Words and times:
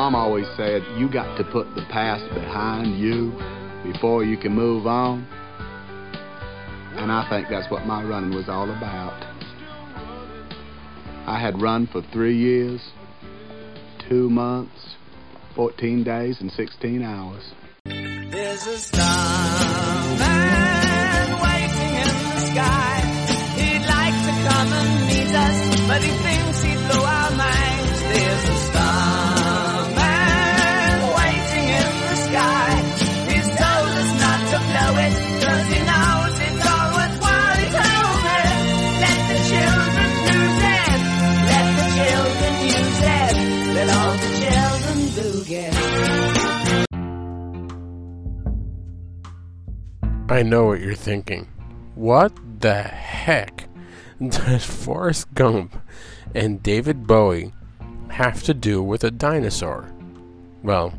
Mom 0.00 0.14
always 0.14 0.46
said, 0.56 0.80
you 0.96 1.12
got 1.12 1.36
to 1.36 1.44
put 1.44 1.66
the 1.74 1.84
past 1.90 2.24
behind 2.32 2.98
you 2.98 3.34
before 3.84 4.24
you 4.24 4.38
can 4.38 4.50
move 4.50 4.86
on. 4.86 5.26
And 6.96 7.12
I 7.12 7.28
think 7.28 7.48
that's 7.50 7.70
what 7.70 7.84
my 7.84 8.02
running 8.02 8.34
was 8.34 8.48
all 8.48 8.70
about. 8.70 9.22
I 11.26 11.38
had 11.38 11.60
run 11.60 11.86
for 11.86 12.00
three 12.14 12.34
years, 12.34 12.80
two 14.08 14.30
months, 14.30 14.96
14 15.54 16.02
days, 16.02 16.40
and 16.40 16.50
16 16.50 17.02
hours. 17.02 17.52
There's 17.84 18.66
a 18.66 18.70
waiting 18.70 19.04
in 22.00 22.08
the 22.08 22.40
sky. 22.48 23.04
He'd 23.60 23.84
like 23.84 24.16
to 24.16 24.32
come 24.48 24.72
and 24.72 25.06
meet 25.08 25.34
us, 25.36 25.80
but 25.86 26.00
he 26.00 26.10
thinks 26.24 26.62
he'd 26.62 26.88
blow 26.88 27.04
our 27.04 27.30
minds. 27.36 28.00
There's 28.00 28.48
a 28.48 28.69
I 50.30 50.44
know 50.44 50.66
what 50.66 50.80
you're 50.80 50.94
thinking. 50.94 51.48
What 51.96 52.32
the 52.60 52.84
heck 52.84 53.68
does 54.20 54.64
Forrest 54.84 55.34
Gump 55.34 55.76
and 56.36 56.62
David 56.62 57.04
Bowie 57.04 57.52
have 58.10 58.40
to 58.44 58.54
do 58.54 58.80
with 58.80 59.02
a 59.02 59.10
dinosaur? 59.10 59.92
Well, 60.62 60.94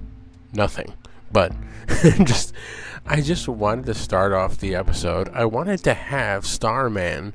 nothing. 0.51 0.93
But 1.31 1.53
just 2.25 2.53
I 3.05 3.21
just 3.21 3.47
wanted 3.47 3.85
to 3.85 3.93
start 3.93 4.33
off 4.33 4.57
the 4.57 4.75
episode. 4.75 5.29
I 5.29 5.45
wanted 5.45 5.81
to 5.85 5.93
have 5.93 6.45
Starman 6.45 7.33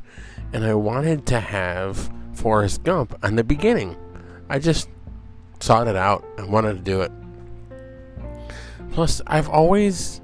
and 0.53 0.66
I 0.66 0.75
wanted 0.75 1.25
to 1.28 1.41
have 1.41 2.12
Forrest 2.34 2.84
Gump 2.84 3.19
on 3.22 3.36
the 3.36 3.44
beginning. 3.44 3.97
I 4.50 4.58
just 4.58 4.91
sought 5.60 5.88
it 5.88 5.97
out. 5.97 6.27
I 6.36 6.44
wanted 6.44 6.75
to 6.75 6.83
do 6.83 7.00
it. 7.00 7.12
Plus, 8.92 9.22
I've 9.27 9.48
always 9.48 10.20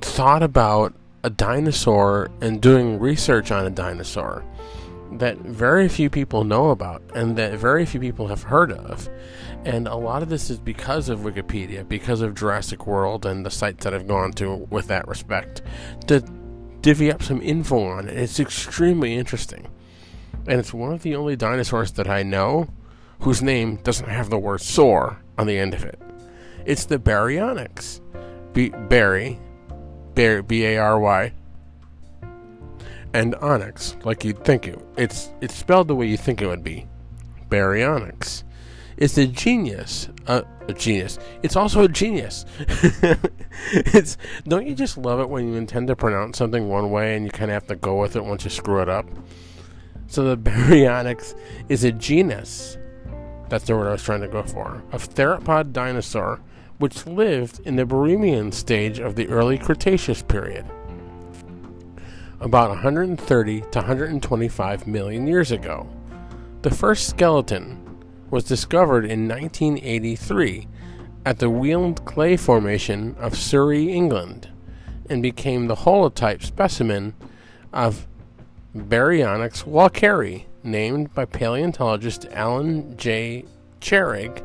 thought 0.00 0.42
about 0.42 0.94
a 1.22 1.30
dinosaur 1.30 2.30
and 2.40 2.60
doing 2.60 2.98
research 2.98 3.50
on 3.50 3.66
a 3.66 3.70
dinosaur 3.70 4.44
that 5.12 5.38
very 5.38 5.88
few 5.88 6.10
people 6.10 6.44
know 6.44 6.70
about 6.70 7.02
and 7.14 7.36
that 7.36 7.58
very 7.58 7.86
few 7.86 8.00
people 8.00 8.28
have 8.28 8.42
heard 8.42 8.72
of. 8.72 9.08
And 9.64 9.88
a 9.88 9.94
lot 9.94 10.22
of 10.22 10.28
this 10.28 10.50
is 10.50 10.58
because 10.58 11.08
of 11.08 11.20
Wikipedia, 11.20 11.88
because 11.88 12.20
of 12.20 12.34
Jurassic 12.34 12.86
World 12.86 13.24
and 13.24 13.46
the 13.46 13.50
sites 13.50 13.84
that 13.84 13.94
I've 13.94 14.08
gone 14.08 14.32
to 14.34 14.66
with 14.70 14.88
that 14.88 15.08
respect 15.08 15.62
to 16.08 16.20
divvy 16.80 17.10
up 17.10 17.22
some 17.22 17.40
info 17.40 17.82
on 17.86 18.08
it. 18.08 18.18
It's 18.18 18.40
extremely 18.40 19.14
interesting. 19.14 19.68
And 20.46 20.60
it's 20.60 20.74
one 20.74 20.92
of 20.92 21.02
the 21.02 21.16
only 21.16 21.36
dinosaurs 21.36 21.92
that 21.92 22.08
I 22.08 22.22
know 22.22 22.68
whose 23.20 23.42
name 23.42 23.76
doesn't 23.76 24.08
have 24.08 24.28
the 24.28 24.38
word 24.38 24.60
"sore" 24.60 25.22
on 25.38 25.46
the 25.46 25.58
end 25.58 25.72
of 25.72 25.84
it. 25.84 25.98
It's 26.66 26.84
the 26.84 26.98
Baryonyx. 26.98 28.00
B- 28.52 28.68
Barry, 28.68 29.40
Bar- 30.14 30.42
B 30.42 30.64
A 30.64 30.78
R 30.78 30.98
Y, 30.98 31.32
and 33.12 33.34
onyx, 33.36 33.96
like 34.04 34.24
you'd 34.24 34.44
think 34.44 34.68
it. 34.68 34.78
It's 34.96 35.32
it's 35.40 35.54
spelled 35.54 35.88
the 35.88 35.94
way 35.94 36.06
you 36.06 36.16
think 36.16 36.42
it 36.42 36.46
would 36.46 36.64
be. 36.64 36.86
Baryonyx. 37.48 38.42
It's 38.96 39.18
a 39.18 39.26
genius. 39.26 40.08
Uh, 40.26 40.42
a 40.68 40.72
genius. 40.72 41.18
It's 41.42 41.56
also 41.56 41.84
a 41.84 41.88
genius. 41.88 42.44
it's 43.72 44.16
don't 44.46 44.66
you 44.66 44.74
just 44.74 44.96
love 44.96 45.20
it 45.20 45.28
when 45.28 45.48
you 45.48 45.54
intend 45.54 45.88
to 45.88 45.96
pronounce 45.96 46.38
something 46.38 46.68
one 46.68 46.90
way 46.90 47.16
and 47.16 47.24
you 47.24 47.30
kind 47.30 47.50
of 47.50 47.54
have 47.54 47.66
to 47.68 47.76
go 47.76 48.00
with 48.00 48.16
it 48.16 48.24
once 48.24 48.44
you 48.44 48.50
screw 48.50 48.80
it 48.82 48.88
up? 48.88 49.06
So 50.06 50.24
the 50.24 50.36
Baryonyx 50.50 51.34
is 51.68 51.84
a 51.84 51.92
genus. 51.92 52.78
That's 53.48 53.64
the 53.64 53.76
word 53.76 53.88
I 53.88 53.92
was 53.92 54.02
trying 54.02 54.22
to 54.22 54.28
go 54.28 54.42
for. 54.42 54.82
A 54.92 54.98
theropod 54.98 55.72
dinosaur 55.72 56.40
which 56.78 57.06
lived 57.06 57.60
in 57.64 57.76
the 57.76 57.86
Barremian 57.86 58.52
stage 58.52 58.98
of 58.98 59.14
the 59.14 59.28
early 59.28 59.58
Cretaceous 59.58 60.22
period, 60.22 60.64
about 62.40 62.70
130 62.70 63.60
to 63.60 63.78
125 63.78 64.86
million 64.86 65.26
years 65.26 65.50
ago. 65.50 65.88
The 66.62 66.70
first 66.70 67.08
skeleton 67.08 67.80
was 68.30 68.44
discovered 68.44 69.04
in 69.04 69.28
1983 69.28 70.66
at 71.24 71.38
the 71.38 71.48
Weald 71.48 72.04
Clay 72.04 72.36
Formation 72.36 73.14
of 73.18 73.36
Surrey, 73.36 73.92
England, 73.92 74.50
and 75.08 75.22
became 75.22 75.66
the 75.66 75.76
holotype 75.76 76.42
specimen 76.42 77.14
of 77.72 78.06
Baryonyx 78.76 79.64
walkeri, 79.64 80.44
named 80.62 81.14
by 81.14 81.24
paleontologist 81.24 82.26
Alan 82.32 82.96
J. 82.96 83.44
Charig 83.80 84.42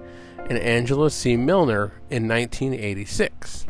and 0.49 0.57
Angela 0.57 1.09
C. 1.09 1.37
Milner 1.37 1.93
in 2.09 2.27
1986. 2.27 3.67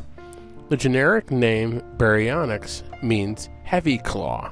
The 0.69 0.77
generic 0.77 1.29
name 1.29 1.81
Baryonyx 1.97 2.83
means 3.03 3.49
heavy 3.63 3.97
claw 3.97 4.51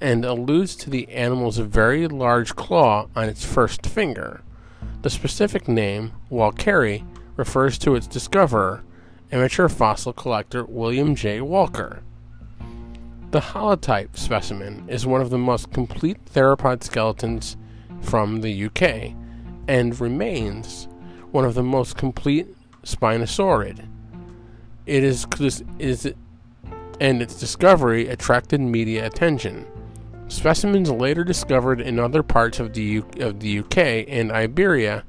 and 0.00 0.24
alludes 0.24 0.76
to 0.76 0.90
the 0.90 1.08
animal's 1.10 1.58
very 1.58 2.08
large 2.08 2.56
claw 2.56 3.08
on 3.14 3.28
its 3.28 3.44
first 3.44 3.86
finger. 3.86 4.42
The 5.02 5.10
specific 5.10 5.68
name, 5.68 6.12
Walkeri, 6.30 7.04
refers 7.36 7.78
to 7.78 7.94
its 7.94 8.06
discoverer, 8.06 8.82
amateur 9.32 9.68
fossil 9.68 10.12
collector 10.12 10.64
William 10.64 11.14
J. 11.14 11.40
Walker. 11.40 12.02
The 13.30 13.40
holotype 13.40 14.16
specimen 14.16 14.84
is 14.88 15.06
one 15.06 15.20
of 15.20 15.30
the 15.30 15.38
most 15.38 15.70
complete 15.72 16.18
theropod 16.24 16.82
skeletons 16.82 17.56
from 18.00 18.40
the 18.40 18.64
UK 18.64 19.14
and 19.68 20.00
remains 20.00 20.88
one 21.32 21.44
of 21.44 21.54
the 21.54 21.62
most 21.62 21.96
complete 21.96 22.48
Spinosaurid. 22.84 23.86
It 24.86 25.04
is, 25.04 25.26
is 25.78 26.12
and 27.00 27.22
its 27.22 27.38
discovery 27.38 28.08
attracted 28.08 28.60
media 28.60 29.06
attention. 29.06 29.66
Specimens 30.28 30.90
later 30.90 31.24
discovered 31.24 31.80
in 31.80 31.98
other 31.98 32.22
parts 32.22 32.60
of 32.60 32.74
the, 32.74 32.82
U- 32.82 33.10
of 33.20 33.40
the 33.40 33.60
UK 33.60 34.06
and 34.08 34.30
Iberia 34.30 35.04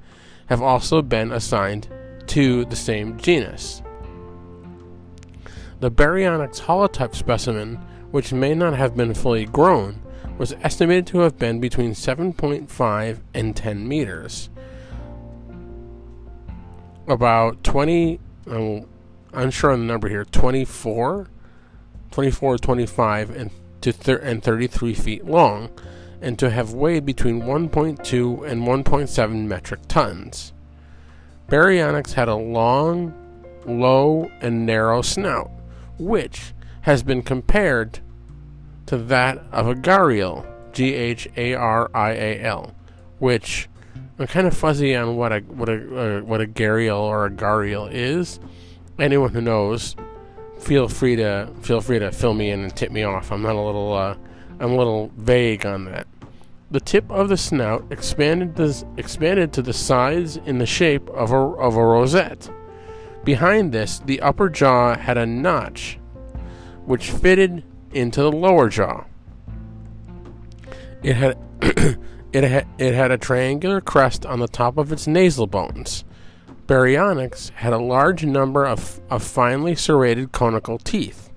have 0.48 0.62
also 0.62 1.02
been 1.02 1.32
assigned 1.32 1.88
to 2.28 2.66
the 2.66 2.76
same 2.76 3.18
genus. 3.18 3.82
The 5.80 5.92
Baryonyx 5.92 6.62
holotype 6.62 7.16
specimen, 7.16 7.76
which 8.12 8.32
may 8.32 8.54
not 8.54 8.76
have 8.76 8.96
been 8.96 9.14
fully 9.14 9.46
grown, 9.46 10.02
was 10.38 10.54
estimated 10.62 11.08
to 11.08 11.20
have 11.20 11.38
been 11.38 11.60
between 11.60 11.92
7.5 11.92 13.20
and 13.34 13.56
10 13.56 13.88
meters 13.88 14.50
about 17.12 17.62
20 17.64 18.20
I'm 18.48 18.88
unsure 19.34 19.72
on 19.72 19.80
the 19.80 19.86
number 19.86 20.08
here 20.08 20.26
24 20.26 21.28
24 22.10 22.58
25 22.58 23.30
and 23.30 23.52
to 23.82 23.92
thir- 23.92 24.18
and 24.18 24.42
33 24.42 24.94
feet 24.94 25.26
long 25.26 25.70
and 26.22 26.40
to 26.40 26.50
have 26.50 26.74
weighed 26.74 27.06
between 27.06 27.42
1.2 27.42 28.48
and 28.48 28.62
1.7 28.62 29.48
metric 29.48 29.80
tons. 29.88 30.54
Baryonyx 31.48 32.14
had 32.14 32.28
a 32.28 32.36
long 32.36 33.14
low 33.66 34.32
and 34.40 34.66
narrow 34.66 35.02
snout 35.02 35.52
which 35.98 36.54
has 36.82 37.04
been 37.04 37.22
compared 37.22 38.00
to 38.86 38.98
that 38.98 39.44
of 39.52 39.68
a 39.68 39.76
gharial 39.76 40.46
G 40.72 40.94
H 40.94 41.28
A 41.36 41.54
R 41.56 41.92
I 41.94 42.12
A 42.12 42.42
L 42.42 42.74
which 43.20 43.68
I'm 44.22 44.28
kind 44.28 44.46
of 44.46 44.56
fuzzy 44.56 44.96
on 44.96 45.18
what 45.18 45.34
a 45.34 45.40
what 45.40 45.68
a 45.68 46.20
uh, 46.20 46.22
what 46.22 46.42
a 46.42 46.46
gharial 46.46 47.00
or 47.00 47.26
a 47.26 47.32
gharial 47.32 47.90
is. 47.92 48.40
Anyone 49.00 49.32
who 49.32 49.42
knows, 49.42 49.96
feel 50.60 50.88
free 50.88 51.16
to 51.16 51.50
feel 51.64 51.82
free 51.82 51.98
to 51.98 52.12
fill 52.12 52.36
me 52.36 52.52
in 52.52 52.60
and 52.60 52.76
tip 52.76 52.92
me 52.92 53.02
off. 53.02 53.32
I'm 53.32 53.42
not 53.42 53.56
a 53.56 53.60
little 53.60 53.94
uh, 53.94 54.16
I'm 54.60 54.74
a 54.74 54.78
little 54.78 55.12
vague 55.18 55.66
on 55.66 55.86
that. 55.86 56.06
The 56.70 56.80
tip 56.80 57.10
of 57.10 57.30
the 57.30 57.36
snout 57.36 57.88
expanded 57.90 58.56
the, 58.56 58.86
expanded 58.96 59.54
to 59.54 59.64
the 59.64 59.74
size 59.74 60.38
in 60.38 60.60
the 60.60 60.68
shape 60.68 61.10
of 61.10 61.32
a 61.32 61.38
of 61.38 61.76
a 61.76 61.84
rosette. 61.84 62.48
Behind 63.24 63.72
this, 63.72 63.98
the 64.06 64.22
upper 64.22 64.50
jaw 64.50 64.96
had 64.96 65.18
a 65.18 65.26
notch, 65.26 65.98
which 66.86 67.10
fitted 67.10 67.64
into 67.92 68.22
the 68.22 68.32
lower 68.32 68.70
jaw. 68.70 69.04
It 71.02 71.16
had 71.16 71.40
It, 72.34 72.50
ha- 72.50 72.68
it 72.78 72.94
had 72.94 73.12
a 73.12 73.18
triangular 73.18 73.82
crest 73.82 74.26
on 74.26 74.40
the 74.40 74.48
top 74.48 74.78
of 74.78 74.92
its 74.92 75.08
nasal 75.08 75.48
bones. 75.48 76.06
Baryonyx 76.68 77.50
had 77.50 77.74
a 77.74 77.78
large 77.78 78.24
number 78.24 78.66
of, 78.66 79.02
of 79.10 79.24
finely 79.24 79.76
serrated 79.76 80.32
conical 80.32 80.78
teeth, 80.78 81.30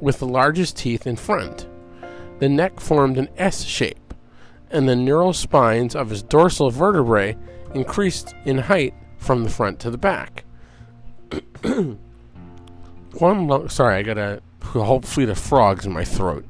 with 0.00 0.20
the 0.20 0.26
largest 0.26 0.78
teeth 0.78 1.06
in 1.06 1.16
front. 1.16 1.68
The 2.38 2.48
neck 2.48 2.80
formed 2.80 3.18
an 3.18 3.28
S 3.36 3.64
shape, 3.64 4.14
and 4.70 4.88
the 4.88 4.96
neural 4.96 5.34
spines 5.34 5.94
of 5.94 6.10
its 6.10 6.22
dorsal 6.22 6.70
vertebrae 6.70 7.36
increased 7.74 8.34
in 8.46 8.56
height 8.58 8.94
from 9.18 9.44
the 9.44 9.50
front 9.50 9.80
to 9.80 9.90
the 9.90 9.98
back. 9.98 10.44
one 11.62 11.98
lo- 13.46 13.66
sorry, 13.66 13.96
I 13.96 14.02
got 14.02 14.18
a 14.18 14.40
whole 14.62 15.02
fleet 15.02 15.28
of 15.28 15.38
frogs 15.38 15.84
in 15.84 15.92
my 15.92 16.04
throat. 16.04 16.46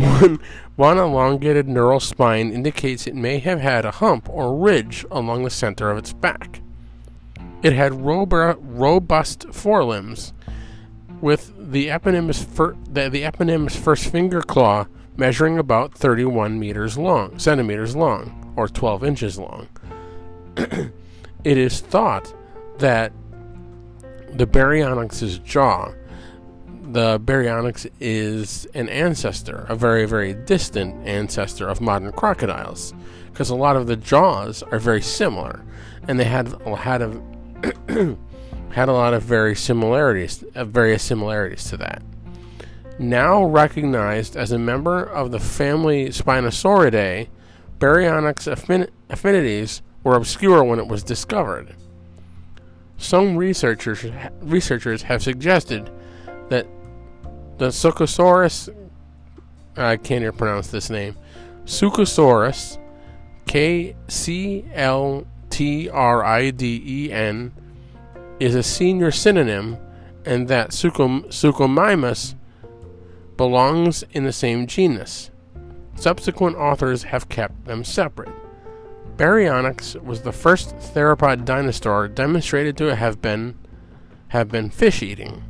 One, 0.00 0.38
one 0.76 0.98
elongated 0.98 1.68
neural 1.68 2.00
spine 2.00 2.52
indicates 2.52 3.06
it 3.06 3.14
may 3.14 3.38
have 3.38 3.60
had 3.60 3.84
a 3.84 3.90
hump 3.90 4.28
or 4.30 4.56
ridge 4.56 5.04
along 5.10 5.44
the 5.44 5.50
center 5.50 5.90
of 5.90 5.98
its 5.98 6.12
back. 6.12 6.60
It 7.62 7.74
had 7.74 8.00
robust 8.00 9.52
forelimbs, 9.52 10.32
with 11.20 11.52
the 11.58 11.90
eponymous, 11.90 12.42
fir- 12.42 12.76
the, 12.90 13.10
the 13.10 13.24
eponymous 13.24 13.76
first 13.76 14.10
finger 14.10 14.40
claw 14.40 14.86
measuring 15.16 15.58
about 15.58 15.92
31 15.92 16.58
meters 16.58 16.96
long, 16.96 17.38
centimeters 17.38 17.94
long, 17.94 18.54
or 18.56 18.68
12 18.68 19.04
inches 19.04 19.38
long. 19.38 19.68
it 20.56 20.92
is 21.44 21.80
thought 21.80 22.32
that 22.78 23.12
the 24.32 24.46
Baryonyx's 24.46 25.38
jaw, 25.38 25.92
the 26.92 27.20
Baryonyx 27.20 27.88
is 28.00 28.66
an 28.74 28.88
ancestor, 28.88 29.66
a 29.68 29.76
very, 29.76 30.06
very 30.06 30.34
distant 30.34 31.06
ancestor 31.06 31.68
of 31.68 31.80
modern 31.80 32.12
crocodiles, 32.12 32.92
because 33.26 33.50
a 33.50 33.54
lot 33.54 33.76
of 33.76 33.86
the 33.86 33.96
jaws 33.96 34.62
are 34.64 34.78
very 34.78 35.02
similar, 35.02 35.64
and 36.08 36.18
they 36.18 36.24
had 36.24 36.48
had 36.78 37.02
a 37.02 37.22
had 38.72 38.88
a 38.88 38.92
lot 38.92 39.14
of 39.14 39.22
very 39.22 39.54
similarities, 39.54 40.44
uh, 40.54 40.64
various 40.64 41.02
similarities 41.02 41.64
to 41.70 41.76
that. 41.76 42.02
Now 42.98 43.44
recognized 43.44 44.36
as 44.36 44.52
a 44.52 44.58
member 44.58 45.02
of 45.02 45.30
the 45.30 45.40
family 45.40 46.08
Spinosauridae, 46.08 47.28
Baryonyx 47.78 48.52
affin- 48.52 48.90
affinities 49.08 49.82
were 50.02 50.14
obscure 50.14 50.62
when 50.64 50.78
it 50.78 50.86
was 50.86 51.02
discovered. 51.02 51.74
Some 52.96 53.36
researchers 53.36 54.04
researchers 54.42 55.02
have 55.02 55.22
suggested 55.22 55.90
the 57.60 57.68
Suchosaurus 57.68 58.74
I 59.76 59.98
can't 59.98 60.22
even 60.22 60.34
pronounce 60.36 60.68
this 60.68 60.88
name. 60.88 61.14
Suchosaurus 61.66 62.78
K 63.46 63.94
C 64.08 64.64
L 64.72 65.26
T 65.50 65.90
R 65.90 66.24
I 66.24 66.50
D 66.50 66.82
E 66.84 67.12
N 67.12 67.52
is 68.40 68.54
a 68.54 68.62
senior 68.62 69.10
synonym 69.10 69.76
and 70.24 70.48
that 70.48 70.70
Suchom- 70.70 71.26
belongs 73.36 74.04
in 74.10 74.24
the 74.24 74.32
same 74.32 74.66
genus. 74.66 75.30
Subsequent 75.96 76.56
authors 76.56 77.02
have 77.02 77.28
kept 77.28 77.66
them 77.66 77.84
separate. 77.84 78.32
Baryonyx 79.18 80.02
was 80.02 80.22
the 80.22 80.32
first 80.32 80.74
theropod 80.76 81.44
dinosaur 81.44 82.08
demonstrated 82.08 82.78
to 82.78 82.96
have 82.96 83.20
been 83.20 83.58
have 84.28 84.48
been 84.48 84.70
fish 84.70 85.02
eating. 85.02 85.44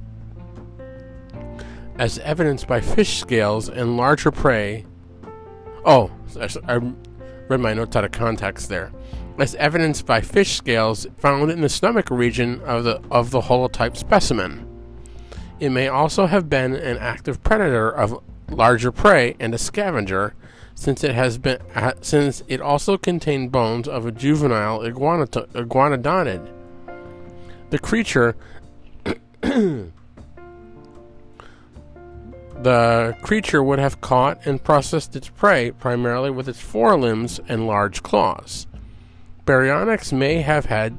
As 2.00 2.19
evidenced 2.20 2.67
by 2.67 2.81
fish 2.81 3.19
scales 3.19 3.69
and 3.69 3.99
larger 3.99 4.31
prey. 4.31 4.87
Oh, 5.85 6.11
I 6.67 6.76
read 7.47 7.61
my 7.61 7.75
notes 7.75 7.94
out 7.94 8.06
of 8.06 8.12
context 8.12 8.70
there. 8.70 8.91
As 9.38 9.55
evidenced 9.56 10.06
by 10.06 10.23
fish 10.23 10.56
scales 10.56 11.06
found 11.19 11.50
in 11.50 11.61
the 11.61 11.69
stomach 11.69 12.08
region 12.11 12.62
of 12.62 12.85
the 12.85 13.02
of 13.11 13.31
the 13.32 13.43
holotype 13.43 13.99
specimen. 13.99 14.67
It 15.61 15.69
may 15.69 15.88
also 15.88 16.25
have 16.25 16.49
been 16.49 16.75
an 16.75 16.97
active 16.97 17.43
predator 17.43 17.91
of 17.91 18.19
larger 18.49 18.91
prey 18.91 19.37
and 19.38 19.52
a 19.52 19.58
scavenger, 19.58 20.35
since 20.75 21.05
it 21.05 21.14
has 21.14 21.37
been 21.37 21.58
since 22.00 22.43
it 22.49 22.62
also 22.62 22.97
contained 22.97 23.52
bones 23.52 23.87
of 23.87 24.06
a 24.06 24.11
juvenile 24.11 24.81
iguanodonid. 24.81 26.50
The 27.69 27.79
creature 27.79 28.37
the 32.62 33.16
creature 33.22 33.62
would 33.62 33.78
have 33.78 34.00
caught 34.00 34.44
and 34.46 34.62
processed 34.62 35.16
its 35.16 35.28
prey 35.28 35.70
primarily 35.70 36.30
with 36.30 36.48
its 36.48 36.60
forelimbs 36.60 37.40
and 37.48 37.66
large 37.66 38.02
claws. 38.02 38.66
Baryonyx 39.46 40.12
may 40.12 40.42
have 40.42 40.66
had 40.66 40.96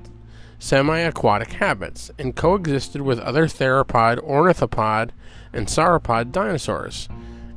semi-aquatic 0.59 1.53
habits 1.53 2.11
and 2.19 2.35
coexisted 2.35 3.01
with 3.01 3.19
other 3.19 3.47
theropod, 3.47 4.17
ornithopod, 4.19 5.09
and 5.53 5.67
sauropod 5.67 6.31
dinosaurs, 6.31 7.09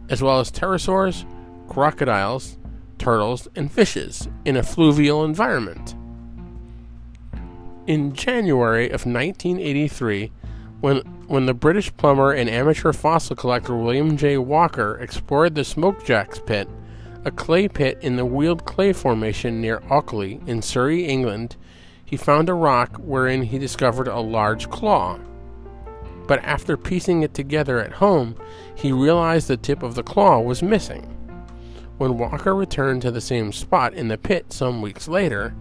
as 0.09 0.23
well 0.23 0.41
as 0.41 0.51
pterosaurs, 0.51 1.25
crocodiles, 1.69 2.59
turtles, 2.99 3.49
and 3.55 3.73
fishes 3.73 4.29
in 4.45 4.57
a 4.57 4.63
fluvial 4.63 5.25
environment. 5.25 5.95
In 7.87 8.15
January 8.15 8.87
of 8.87 9.05
1983, 9.05 10.33
when, 10.85 10.99
when 11.29 11.47
the 11.47 11.55
British 11.55 11.97
plumber 11.97 12.33
and 12.33 12.51
amateur 12.51 12.93
fossil 12.93 13.35
collector 13.35 13.75
William 13.75 14.19
J. 14.19 14.37
Walker 14.37 14.99
explored 15.01 15.55
the 15.55 15.63
Smokejacks 15.63 16.45
Pit, 16.45 16.69
a 17.25 17.31
clay 17.31 17.69
pit 17.69 17.97
in 18.03 18.17
the 18.17 18.27
Weald 18.27 18.67
Clay 18.67 18.93
Formation 18.93 19.63
near 19.63 19.83
Ockley 19.89 20.43
in 20.47 20.61
Surrey, 20.61 21.07
England, 21.07 21.57
he 22.05 22.19
found 22.19 22.51
a 22.51 22.53
rock 22.53 22.99
wherein 22.99 23.45
he 23.45 23.59
discovered 23.59 24.09
a 24.09 24.21
large 24.21 24.69
claw. 24.69 25.19
But 26.27 26.45
after 26.45 26.77
piecing 26.77 27.23
it 27.23 27.33
together 27.33 27.79
at 27.79 27.93
home, 27.93 28.37
he 28.75 28.93
realized 28.93 29.49
the 29.49 29.57
tip 29.57 29.83
of 29.83 29.95
the 29.95 30.03
claw 30.03 30.39
was 30.41 30.63
missing. 30.63 31.05
When 31.97 32.19
Walker 32.19 32.55
returned 32.55 33.01
to 33.03 33.11
the 33.11 33.23
same 33.23 33.53
spot 33.53 33.95
in 33.95 34.09
the 34.09 34.19
pit 34.19 34.53
some 34.53 34.83
weeks 34.83 35.09
later 35.09 35.55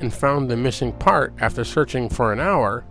and 0.00 0.12
found 0.12 0.50
the 0.50 0.56
missing 0.56 0.90
part 0.94 1.32
after 1.38 1.62
searching 1.62 2.08
for 2.08 2.32
an 2.32 2.40
hour, 2.40 2.84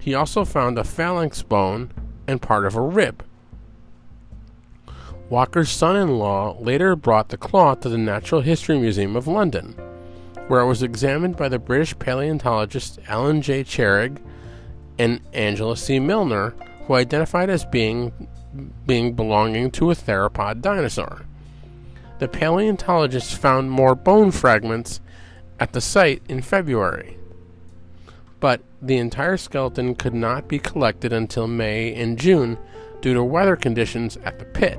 he 0.00 0.14
also 0.14 0.44
found 0.44 0.78
a 0.78 0.84
phalanx 0.84 1.42
bone 1.42 1.92
and 2.26 2.42
part 2.42 2.64
of 2.64 2.74
a 2.74 2.80
rib. 2.80 3.24
Walker's 5.28 5.70
son 5.70 5.94
in 5.94 6.18
law 6.18 6.56
later 6.58 6.96
brought 6.96 7.28
the 7.28 7.36
claw 7.36 7.74
to 7.74 7.88
the 7.88 7.98
Natural 7.98 8.40
History 8.40 8.78
Museum 8.78 9.14
of 9.14 9.28
London, 9.28 9.76
where 10.48 10.60
it 10.60 10.66
was 10.66 10.82
examined 10.82 11.36
by 11.36 11.48
the 11.48 11.58
British 11.58 11.96
paleontologists 11.98 12.98
Alan 13.06 13.40
J. 13.40 13.62
Charig 13.62 14.18
and 14.98 15.20
Angela 15.32 15.76
C. 15.76 16.00
Milner, 16.00 16.50
who 16.86 16.94
identified 16.94 17.48
as 17.48 17.64
being, 17.64 18.12
being 18.86 19.14
belonging 19.14 19.70
to 19.72 19.90
a 19.90 19.94
theropod 19.94 20.60
dinosaur. 20.62 21.26
The 22.18 22.26
paleontologists 22.26 23.32
found 23.32 23.70
more 23.70 23.94
bone 23.94 24.30
fragments 24.30 25.00
at 25.60 25.72
the 25.72 25.80
site 25.80 26.22
in 26.28 26.42
February, 26.42 27.16
but 28.40 28.62
the 28.82 28.98
entire 28.98 29.36
skeleton 29.36 29.94
could 29.94 30.14
not 30.14 30.48
be 30.48 30.58
collected 30.58 31.12
until 31.12 31.46
May 31.46 31.94
and 31.94 32.18
June 32.18 32.58
due 33.00 33.14
to 33.14 33.22
weather 33.22 33.56
conditions 33.56 34.16
at 34.18 34.38
the 34.38 34.44
pit. 34.44 34.78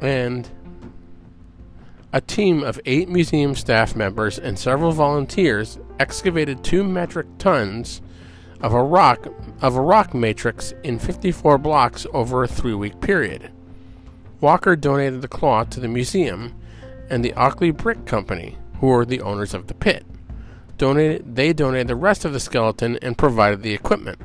And 0.00 0.48
a 2.12 2.20
team 2.20 2.62
of 2.62 2.80
eight 2.86 3.08
museum 3.08 3.54
staff 3.54 3.94
members 3.94 4.38
and 4.38 4.58
several 4.58 4.92
volunteers 4.92 5.78
excavated 6.00 6.64
two 6.64 6.82
metric 6.82 7.26
tons 7.38 8.00
of 8.60 8.72
a 8.72 8.82
rock 8.82 9.26
of 9.60 9.76
a 9.76 9.80
rock 9.80 10.14
matrix 10.14 10.72
in 10.82 10.98
54 10.98 11.58
blocks 11.58 12.06
over 12.12 12.42
a 12.42 12.48
three-week 12.48 13.00
period. 13.00 13.50
Walker 14.40 14.76
donated 14.76 15.20
the 15.20 15.28
claw 15.28 15.64
to 15.64 15.80
the 15.80 15.88
museum, 15.88 16.54
and 17.10 17.24
the 17.24 17.34
Ockley 17.34 17.70
Brick 17.70 18.06
Company, 18.06 18.56
who 18.80 18.86
were 18.86 19.04
the 19.04 19.20
owners 19.20 19.52
of 19.52 19.66
the 19.66 19.74
pit, 19.74 20.04
donated 20.78 21.36
they 21.36 21.52
donated 21.52 21.88
the 21.88 21.96
rest 21.96 22.24
of 22.24 22.32
the 22.32 22.40
skeleton 22.40 22.98
and 23.02 23.18
provided 23.18 23.62
the 23.62 23.74
equipment. 23.74 24.20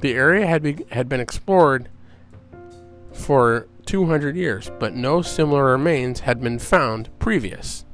The 0.00 0.14
area 0.14 0.46
had 0.46 0.62
be, 0.62 0.84
had 0.90 1.08
been 1.08 1.20
explored 1.20 1.88
for 3.12 3.66
200 3.86 4.36
years, 4.36 4.70
but 4.78 4.94
no 4.94 5.22
similar 5.22 5.64
remains 5.64 6.20
had 6.20 6.40
been 6.40 6.58
found 6.58 7.08
previous. 7.18 7.84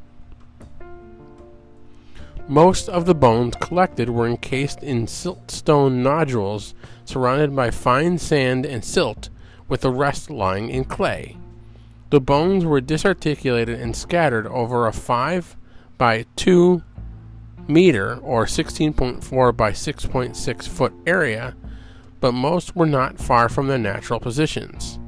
Most 2.47 2.91
of 2.91 3.07
the 3.07 3.15
bones 3.15 3.55
collected 3.59 4.11
were 4.11 4.27
encased 4.27 4.83
in 4.83 5.07
siltstone 5.07 6.03
nodules 6.03 6.75
surrounded 7.07 7.57
by 7.57 7.71
fine 7.71 8.19
sand 8.19 8.67
and 8.67 8.85
silt, 8.85 9.31
with 9.67 9.81
the 9.81 9.91
rest 9.91 10.29
lying 10.29 10.69
in 10.69 10.85
clay. 10.85 11.39
The 12.11 12.21
bones 12.21 12.67
were 12.67 12.83
disarticulated 12.83 13.81
and 13.81 13.97
scattered 13.97 14.47
over 14.49 14.87
a 14.87 14.93
5 14.93 15.57
by 15.97 16.27
2 16.37 16.83
meter 17.69 18.17
or 18.19 18.47
16.4 18.47 19.57
by 19.57 19.71
6.6 19.73 20.69
foot 20.69 20.93
area, 21.07 21.55
but 22.21 22.33
most 22.33 22.75
were 22.75 22.87
not 22.87 23.19
far 23.19 23.49
from 23.49 23.69
their 23.69 23.79
natural 23.79 24.21
positions. 24.21 24.99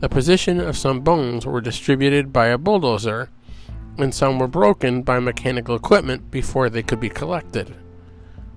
The 0.00 0.08
position 0.08 0.60
of 0.60 0.78
some 0.78 1.00
bones 1.00 1.44
were 1.44 1.60
distributed 1.60 2.32
by 2.32 2.46
a 2.46 2.58
bulldozer, 2.58 3.28
and 3.98 4.14
some 4.14 4.38
were 4.38 4.48
broken 4.48 5.02
by 5.02 5.20
mechanical 5.20 5.76
equipment 5.76 6.30
before 6.30 6.70
they 6.70 6.82
could 6.82 7.00
be 7.00 7.10
collected. 7.10 7.76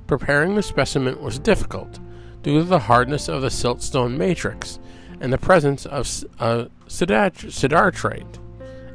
Preparing 0.08 0.56
the 0.56 0.64
specimen 0.64 1.22
was 1.22 1.40
difficult 1.40 2.00
due 2.44 2.60
to 2.60 2.64
the 2.64 2.80
hardness 2.80 3.28
of 3.28 3.42
the 3.42 3.50
siltstone 3.50 4.18
matrix 4.18 4.80
and 5.20 5.32
the 5.32 5.38
presence 5.38 5.86
of 5.86 6.08
uh, 6.40 6.66
sidartrate, 6.88 8.40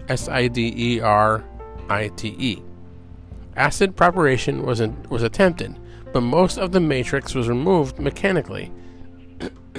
S 0.09 0.29
I 0.29 0.49
D 0.49 0.73
E 0.77 1.01
R 1.01 1.45
I 1.89 2.09
T 2.09 2.35
E, 2.39 2.63
Acid 3.59 3.97
preparation 3.97 4.63
was, 4.63 4.81
was 5.11 5.25
attempted, 5.25 5.77
but 6.13 6.21
most 6.21 6.59
of 6.59 6.71
the 6.71 6.79
matrix 6.79 7.35
was 7.35 7.49
removed 7.49 7.99
mechanically. 7.99 8.71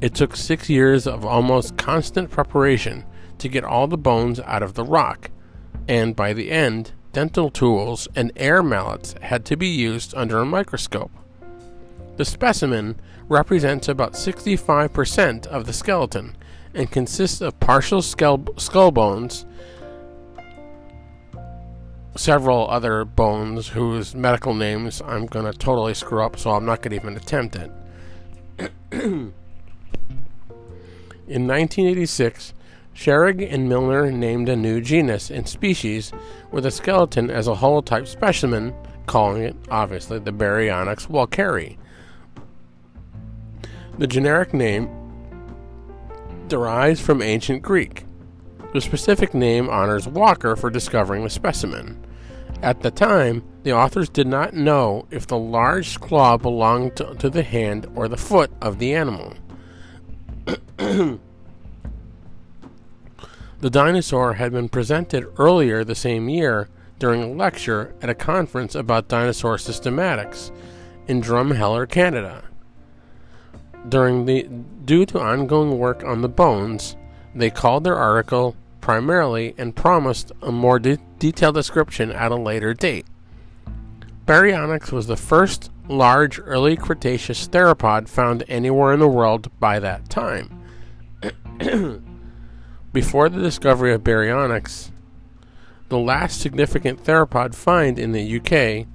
it 0.00 0.14
took 0.14 0.36
six 0.36 0.70
years 0.70 1.08
of 1.08 1.26
almost 1.26 1.76
constant 1.76 2.30
preparation 2.30 3.04
to 3.38 3.48
get 3.48 3.64
all 3.64 3.88
the 3.88 3.98
bones 3.98 4.38
out 4.38 4.62
of 4.62 4.74
the 4.74 4.84
rock, 4.84 5.32
and 5.88 6.14
by 6.14 6.32
the 6.32 6.52
end, 6.52 6.92
dental 7.12 7.50
tools 7.50 8.06
and 8.14 8.30
air 8.36 8.62
mallets 8.62 9.16
had 9.20 9.44
to 9.46 9.56
be 9.56 9.66
used 9.66 10.14
under 10.14 10.38
a 10.38 10.46
microscope. 10.46 11.10
The 12.16 12.24
specimen 12.24 12.94
represents 13.28 13.88
about 13.88 14.12
65% 14.12 15.48
of 15.48 15.66
the 15.66 15.72
skeleton 15.72 16.36
and 16.74 16.92
consists 16.92 17.40
of 17.40 17.58
partial 17.58 18.02
skull, 18.02 18.44
skull 18.56 18.92
bones, 18.92 19.46
several 22.18 22.68
other 22.68 23.04
bones 23.04 23.68
whose 23.68 24.14
medical 24.14 24.52
names 24.52 25.00
I'm 25.06 25.26
going 25.26 25.50
to 25.50 25.56
totally 25.56 25.94
screw 25.94 26.22
up, 26.22 26.36
so 26.36 26.50
I'm 26.50 26.64
not 26.64 26.82
going 26.82 26.90
to 26.90 26.96
even 26.96 27.16
attempt 27.16 27.56
it. 27.56 27.70
In 28.90 29.32
1986, 31.46 32.54
Charig 32.92 33.46
and 33.48 33.68
Milner 33.68 34.10
named 34.10 34.48
a 34.48 34.56
new 34.56 34.80
genus 34.80 35.30
and 35.30 35.48
species 35.48 36.12
with 36.50 36.66
a 36.66 36.72
skeleton 36.72 37.30
as 37.30 37.46
a 37.46 37.54
holotype 37.54 38.08
specimen, 38.08 38.74
calling 39.06 39.42
it, 39.44 39.54
obviously, 39.70 40.18
the 40.18 40.32
Baryonyx 40.32 41.06
walkeri. 41.06 41.76
The 43.98 44.08
generic 44.08 44.52
name 44.52 44.90
derives 46.48 47.00
from 47.00 47.22
ancient 47.22 47.62
Greek. 47.62 48.04
The 48.72 48.80
specific 48.80 49.34
name 49.34 49.70
honors 49.70 50.08
Walker 50.08 50.56
for 50.56 50.68
discovering 50.68 51.22
the 51.22 51.30
specimen. 51.30 52.04
At 52.62 52.80
the 52.80 52.90
time, 52.90 53.44
the 53.62 53.72
authors 53.72 54.08
did 54.08 54.26
not 54.26 54.52
know 54.52 55.06
if 55.10 55.26
the 55.26 55.38
large 55.38 56.00
claw 56.00 56.36
belonged 56.36 56.96
to, 56.96 57.14
to 57.14 57.30
the 57.30 57.44
hand 57.44 57.86
or 57.94 58.08
the 58.08 58.16
foot 58.16 58.50
of 58.60 58.78
the 58.78 58.94
animal. 58.94 59.34
the 60.76 61.20
dinosaur 63.62 64.34
had 64.34 64.50
been 64.50 64.68
presented 64.68 65.26
earlier 65.38 65.84
the 65.84 65.94
same 65.94 66.28
year 66.28 66.68
during 66.98 67.22
a 67.22 67.32
lecture 67.32 67.94
at 68.02 68.10
a 68.10 68.14
conference 68.14 68.74
about 68.74 69.06
dinosaur 69.06 69.56
systematics 69.56 70.50
in 71.06 71.22
Drumheller, 71.22 71.88
Canada. 71.88 72.42
During 73.88 74.24
the 74.24 74.48
due 74.84 75.06
to 75.06 75.20
ongoing 75.20 75.78
work 75.78 76.02
on 76.02 76.22
the 76.22 76.28
bones, 76.28 76.96
they 77.36 77.50
called 77.50 77.84
their 77.84 77.96
article 77.96 78.56
primarily 78.88 79.54
and 79.58 79.76
promised 79.76 80.32
a 80.40 80.50
more 80.50 80.78
de- 80.78 80.96
detailed 81.18 81.54
description 81.54 82.10
at 82.10 82.32
a 82.32 82.34
later 82.34 82.72
date. 82.72 83.04
Baryonyx 84.24 84.90
was 84.90 85.06
the 85.06 85.14
first 85.14 85.70
large 85.88 86.40
early 86.40 86.74
Cretaceous 86.74 87.46
theropod 87.48 88.08
found 88.08 88.44
anywhere 88.48 88.94
in 88.94 89.00
the 89.00 89.06
world 89.06 89.50
by 89.60 89.78
that 89.78 90.08
time. 90.08 90.64
Before 92.94 93.28
the 93.28 93.42
discovery 93.42 93.92
of 93.92 94.02
Baryonyx, 94.02 94.90
the 95.90 95.98
last 95.98 96.40
significant 96.40 97.04
theropod 97.04 97.54
find 97.54 97.98
in 97.98 98.12
the 98.12 98.36
UK 98.38 98.86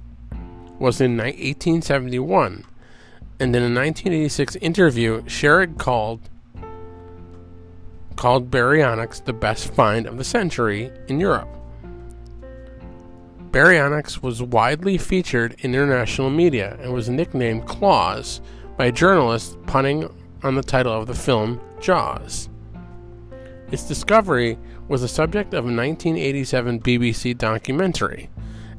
was 0.80 1.00
in 1.00 1.18
1871, 1.18 2.64
and 3.38 3.54
in 3.54 3.62
a 3.62 3.66
1986 3.66 4.56
interview, 4.56 5.22
Sherrod 5.22 5.78
called 5.78 6.30
called 8.16 8.50
Baryonyx 8.50 9.24
the 9.24 9.32
best 9.32 9.72
find 9.72 10.06
of 10.06 10.18
the 10.18 10.24
century 10.24 10.90
in 11.08 11.20
Europe. 11.20 11.48
Baryonyx 13.50 14.22
was 14.22 14.42
widely 14.42 14.98
featured 14.98 15.54
in 15.60 15.74
international 15.74 16.28
media 16.28 16.76
and 16.80 16.92
was 16.92 17.08
nicknamed 17.08 17.66
Claws 17.66 18.40
by 18.76 18.90
journalists 18.90 19.56
punning 19.66 20.12
on 20.42 20.56
the 20.56 20.62
title 20.62 20.92
of 20.92 21.06
the 21.06 21.14
film 21.14 21.60
Jaws. 21.80 22.48
Its 23.70 23.86
discovery 23.86 24.58
was 24.88 25.00
the 25.00 25.08
subject 25.08 25.54
of 25.54 25.64
a 25.64 25.74
1987 25.74 26.80
BBC 26.80 27.36
documentary, 27.38 28.28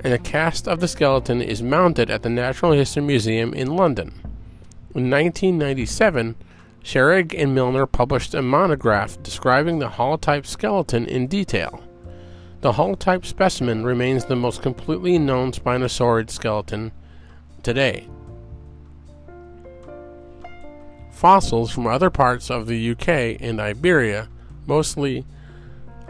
and 0.01 0.13
a 0.13 0.17
cast 0.17 0.67
of 0.67 0.79
the 0.79 0.87
skeleton 0.87 1.41
is 1.41 1.63
mounted 1.63 2.11
at 2.11 2.21
the 2.21 2.29
Natural 2.29 2.73
History 2.73 3.01
Museum 3.01 3.53
in 3.53 3.75
London. 3.75 4.09
In 4.93 5.09
1997, 5.09 6.35
Charig 6.85 7.33
and 7.35 7.55
Milner 7.55 7.87
published 7.87 8.35
a 8.35 8.43
monograph 8.43 9.21
describing 9.23 9.79
the 9.79 9.89
holotype 9.89 10.45
skeleton 10.45 11.07
in 11.07 11.25
detail. 11.25 11.83
The 12.61 12.73
holotype 12.73 13.25
specimen 13.25 13.83
remains 13.83 14.25
the 14.25 14.35
most 14.35 14.61
completely 14.61 15.17
known 15.17 15.51
spinosaurid 15.51 16.29
skeleton 16.29 16.91
today. 17.63 18.07
Fossils 21.09 21.71
from 21.71 21.87
other 21.87 22.11
parts 22.11 22.51
of 22.51 22.67
the 22.67 22.91
UK 22.91 23.41
and 23.41 23.59
Iberia, 23.59 24.29
mostly 24.67 25.25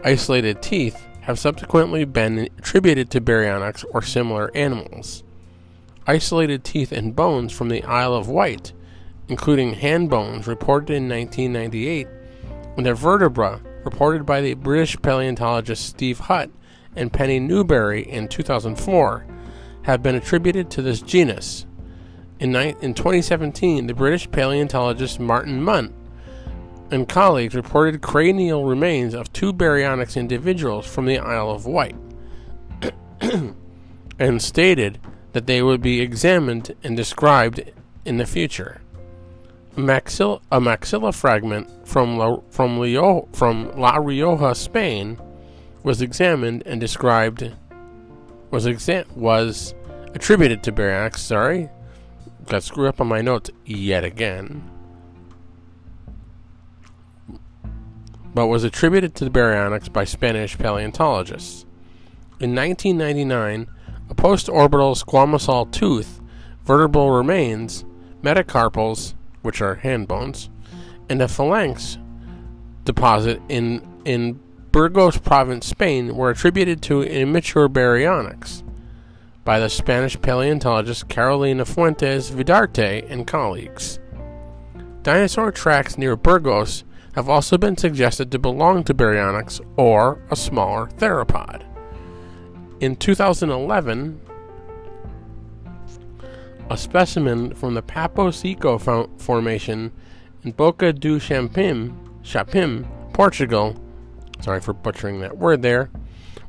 isolated 0.04 0.60
teeth, 0.60 1.06
have 1.22 1.38
subsequently 1.38 2.04
been 2.04 2.50
attributed 2.58 3.10
to 3.12 3.20
baryonyx 3.22 3.82
or 3.94 4.02
similar 4.02 4.54
animals. 4.54 5.24
Isolated 6.06 6.64
teeth 6.64 6.92
and 6.92 7.16
bones 7.16 7.50
from 7.50 7.70
the 7.70 7.82
Isle 7.84 8.12
of 8.12 8.28
Wight 8.28 8.74
including 9.28 9.74
hand 9.74 10.10
bones 10.10 10.46
reported 10.46 10.94
in 10.94 11.08
1998, 11.08 12.06
and 12.76 12.86
their 12.86 12.94
vertebra 12.94 13.60
reported 13.84 14.26
by 14.26 14.40
the 14.40 14.54
British 14.54 15.00
paleontologist 15.00 15.86
Steve 15.86 16.18
Hutt 16.18 16.50
and 16.94 17.12
Penny 17.12 17.38
Newbery 17.38 18.02
in 18.02 18.28
2004, 18.28 19.26
have 19.82 20.02
been 20.02 20.16
attributed 20.16 20.70
to 20.70 20.82
this 20.82 21.00
genus. 21.00 21.66
In, 22.40 22.52
ni- 22.52 22.74
in 22.80 22.94
2017, 22.94 23.86
the 23.86 23.94
British 23.94 24.30
paleontologist 24.30 25.20
Martin 25.20 25.60
Munt 25.60 25.92
and 26.90 27.08
colleagues 27.08 27.54
reported 27.54 28.02
cranial 28.02 28.64
remains 28.64 29.14
of 29.14 29.32
two 29.32 29.52
baryonyx 29.52 30.16
individuals 30.16 30.86
from 30.86 31.06
the 31.06 31.18
Isle 31.18 31.50
of 31.50 31.66
Wight 31.66 31.96
and 34.18 34.42
stated 34.42 34.98
that 35.32 35.46
they 35.46 35.62
would 35.62 35.82
be 35.82 36.00
examined 36.00 36.74
and 36.82 36.96
described 36.96 37.72
in 38.04 38.18
the 38.18 38.26
future 38.26 38.80
maxilla, 39.76 40.40
a 40.50 40.60
maxilla 40.60 41.14
fragment 41.14 41.68
from 41.86 42.16
La, 42.16 42.38
from, 42.50 42.78
Leo, 42.78 43.28
from 43.32 43.70
La 43.78 43.96
Rioja, 43.96 44.54
Spain, 44.54 45.20
was 45.82 46.02
examined 46.02 46.62
and 46.66 46.80
described 46.80 47.52
was 48.50 48.66
exa- 48.66 49.10
was 49.12 49.74
attributed 50.14 50.62
to 50.62 50.72
Baryonyx. 50.72 51.18
Sorry, 51.18 51.68
got 52.46 52.62
screwed 52.62 52.88
up 52.88 53.00
on 53.00 53.06
my 53.06 53.20
notes 53.20 53.50
yet 53.64 54.04
again. 54.04 54.70
But 58.34 58.48
was 58.48 58.64
attributed 58.64 59.14
to 59.16 59.24
the 59.24 59.30
Baryonyx 59.30 59.92
by 59.92 60.04
Spanish 60.04 60.58
paleontologists. 60.58 61.64
In 62.38 62.54
1999, 62.54 63.66
a 64.10 64.14
post-orbital 64.14 64.94
squamosal 64.94 65.70
tooth, 65.72 66.20
vertebral 66.64 67.10
remains, 67.10 67.84
metacarpals, 68.22 69.14
which 69.46 69.62
are 69.62 69.76
hand 69.76 70.06
bones, 70.08 70.50
and 71.08 71.22
a 71.22 71.28
phalanx 71.28 71.96
deposit 72.84 73.40
in, 73.48 73.80
in 74.04 74.38
Burgos 74.72 75.16
province, 75.16 75.66
Spain, 75.66 76.14
were 76.14 76.28
attributed 76.28 76.82
to 76.82 77.02
immature 77.02 77.68
baryonyx 77.68 78.62
by 79.44 79.58
the 79.58 79.70
Spanish 79.70 80.20
paleontologist 80.20 81.08
Carolina 81.08 81.64
Fuentes 81.64 82.30
Vidarte 82.30 83.08
and 83.08 83.26
colleagues. 83.26 83.98
Dinosaur 85.02 85.52
tracks 85.52 85.96
near 85.96 86.16
Burgos 86.16 86.84
have 87.14 87.28
also 87.28 87.56
been 87.56 87.76
suggested 87.76 88.30
to 88.30 88.38
belong 88.38 88.84
to 88.84 88.92
baryonyx 88.92 89.64
or 89.76 90.20
a 90.30 90.36
smaller 90.36 90.88
theropod. 90.88 91.64
In 92.80 92.96
2011, 92.96 94.20
a 96.68 96.76
specimen 96.76 97.54
from 97.54 97.74
the 97.74 97.82
Papo 97.82 98.32
Seco 98.32 98.78
Formation 99.18 99.92
in 100.42 100.52
Boca 100.52 100.92
do 100.92 101.20
Champim, 101.20 101.96
Chapim, 102.22 102.86
Portugal, 103.12 103.76
sorry 104.40 104.60
for 104.60 104.72
butchering 104.72 105.20
that 105.20 105.38
word 105.38 105.62
there, 105.62 105.90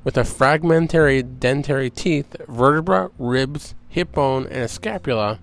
with 0.03 0.17
a 0.17 0.23
fragmentary 0.23 1.21
dentary 1.21 1.93
teeth, 1.93 2.35
vertebra, 2.47 3.11
ribs, 3.19 3.75
hip 3.89 4.13
bone, 4.13 4.45
and 4.47 4.63
a 4.63 4.67
scapula, 4.67 5.39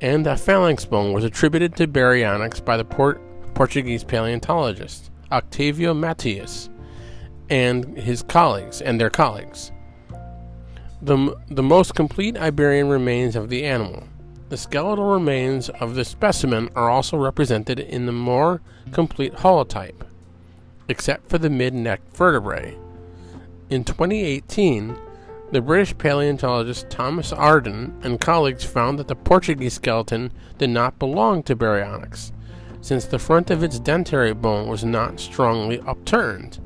and 0.00 0.26
a 0.26 0.36
phalanx 0.36 0.84
bone 0.84 1.12
was 1.12 1.24
attributed 1.24 1.74
to 1.76 1.88
baryonyx 1.88 2.64
by 2.64 2.76
the 2.76 2.84
Port- 2.84 3.20
Portuguese 3.54 4.04
paleontologist 4.04 5.10
Octavio 5.32 5.94
Mateus 5.94 6.68
and 7.48 7.96
his 7.96 8.22
colleagues 8.22 8.82
and 8.82 9.00
their 9.00 9.10
colleagues 9.10 9.72
the, 11.06 11.36
the 11.48 11.62
most 11.62 11.94
complete 11.94 12.36
Iberian 12.36 12.88
remains 12.88 13.36
of 13.36 13.48
the 13.48 13.64
animal. 13.64 14.02
The 14.48 14.56
skeletal 14.56 15.04
remains 15.04 15.68
of 15.68 15.94
the 15.94 16.04
specimen 16.04 16.68
are 16.74 16.90
also 16.90 17.16
represented 17.16 17.78
in 17.78 18.06
the 18.06 18.12
more 18.12 18.60
complete 18.90 19.32
holotype, 19.34 20.02
except 20.88 21.28
for 21.30 21.38
the 21.38 21.48
mid 21.48 21.74
neck 21.74 22.00
vertebrae. 22.12 22.76
In 23.70 23.84
2018, 23.84 24.98
The 25.52 25.60
British 25.60 25.96
paleontologist 25.96 26.90
Thomas 26.90 27.32
Arden 27.32 27.96
and 28.02 28.20
colleagues 28.20 28.64
found 28.64 28.98
that 28.98 29.06
the 29.06 29.14
Portuguese 29.14 29.74
skeleton 29.74 30.32
did 30.58 30.70
not 30.70 30.98
belong 30.98 31.44
to 31.44 31.54
Baryonyx, 31.54 32.32
since 32.80 33.04
the 33.04 33.20
front 33.20 33.52
of 33.52 33.62
its 33.62 33.78
dentary 33.78 34.34
bone 34.34 34.68
was 34.68 34.84
not 34.84 35.20
strongly 35.20 35.80
upturned. 35.86 36.58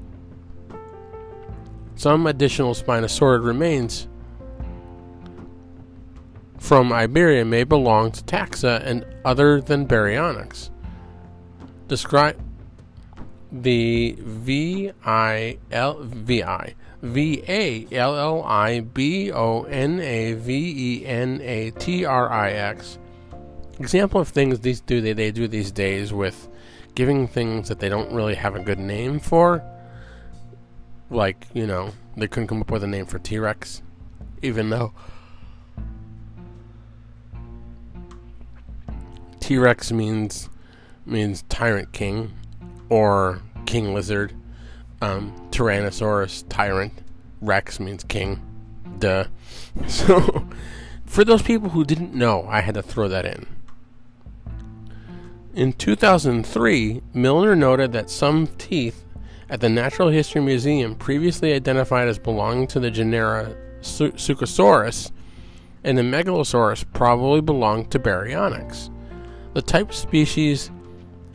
Some 1.94 2.26
additional 2.26 2.72
spinosaurid 2.72 3.44
remains 3.44 4.08
from 6.60 6.92
Iberia 6.92 7.44
may 7.44 7.64
belong 7.64 8.12
to 8.12 8.22
taxa 8.22 8.80
and 8.84 9.04
other 9.24 9.60
than 9.60 9.88
Baryonyx. 9.88 10.70
Describe 11.88 12.38
the 13.50 14.14
V 14.20 14.92
I 15.04 15.58
L 15.72 15.98
V 16.00 16.44
I 16.44 16.74
V 17.02 17.42
A 17.48 17.88
L 17.90 18.16
L 18.16 18.44
I 18.44 18.80
B 18.80 19.32
O 19.32 19.64
N 19.64 19.98
A 20.00 20.34
V 20.34 21.02
E 21.02 21.06
N 21.06 21.40
A 21.42 21.70
T 21.72 22.04
R 22.04 22.30
I 22.30 22.50
X. 22.50 22.98
Example 23.80 24.20
of 24.20 24.28
things 24.28 24.60
these 24.60 24.80
do 24.80 25.00
they, 25.00 25.14
they 25.14 25.32
do 25.32 25.48
these 25.48 25.72
days 25.72 26.12
with 26.12 26.48
giving 26.94 27.26
things 27.26 27.68
that 27.68 27.80
they 27.80 27.88
don't 27.88 28.12
really 28.12 28.34
have 28.34 28.54
a 28.54 28.60
good 28.60 28.78
name 28.78 29.18
for. 29.18 29.64
Like, 31.08 31.46
you 31.54 31.66
know, 31.66 31.90
they 32.16 32.28
couldn't 32.28 32.48
come 32.48 32.60
up 32.60 32.70
with 32.70 32.84
a 32.84 32.86
name 32.86 33.06
for 33.06 33.18
T 33.18 33.38
Rex, 33.38 33.82
even 34.42 34.68
though 34.70 34.92
T 39.50 39.58
Rex 39.58 39.90
means 39.90 40.48
means 41.04 41.42
tyrant 41.48 41.90
king 41.92 42.34
or 42.88 43.42
king 43.66 43.92
lizard. 43.92 44.32
Um, 45.02 45.34
Tyrannosaurus 45.50 46.44
tyrant. 46.48 46.92
Rex 47.40 47.80
means 47.80 48.04
king. 48.04 48.40
Duh. 49.00 49.24
So, 49.88 50.46
for 51.04 51.24
those 51.24 51.42
people 51.42 51.70
who 51.70 51.84
didn't 51.84 52.14
know, 52.14 52.46
I 52.48 52.60
had 52.60 52.76
to 52.76 52.82
throw 52.82 53.08
that 53.08 53.26
in. 53.26 53.48
In 55.52 55.72
2003, 55.72 57.02
Milner 57.12 57.56
noted 57.56 57.90
that 57.90 58.08
some 58.08 58.46
teeth 58.56 59.04
at 59.48 59.60
the 59.60 59.68
Natural 59.68 60.10
History 60.10 60.42
Museum, 60.42 60.94
previously 60.94 61.52
identified 61.54 62.06
as 62.06 62.20
belonging 62.20 62.68
to 62.68 62.78
the 62.78 62.92
genera 62.92 63.56
Su- 63.80 64.12
Suchosaurus 64.12 65.10
and 65.82 65.98
the 65.98 66.02
Megalosaurus, 66.02 66.84
probably 66.92 67.40
belonged 67.40 67.90
to 67.90 67.98
Baryonyx. 67.98 68.90
The 69.52 69.62
type 69.62 69.92
species 69.92 70.70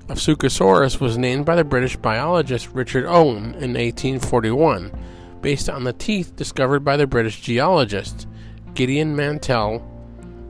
of 0.07 0.17
Suchosaurus 0.17 1.01
was 1.01 1.17
named 1.17 1.45
by 1.45 1.55
the 1.55 1.65
British 1.65 1.97
biologist 1.97 2.69
Richard 2.71 3.05
Owen 3.05 3.55
in 3.55 3.73
1841, 3.73 4.91
based 5.41 5.69
on 5.69 5.83
the 5.83 5.91
teeth 5.91 6.33
discovered 6.35 6.81
by 6.81 6.95
the 6.95 7.07
British 7.07 7.41
geologist 7.41 8.25
Gideon 8.73 9.17
Mantell 9.17 9.85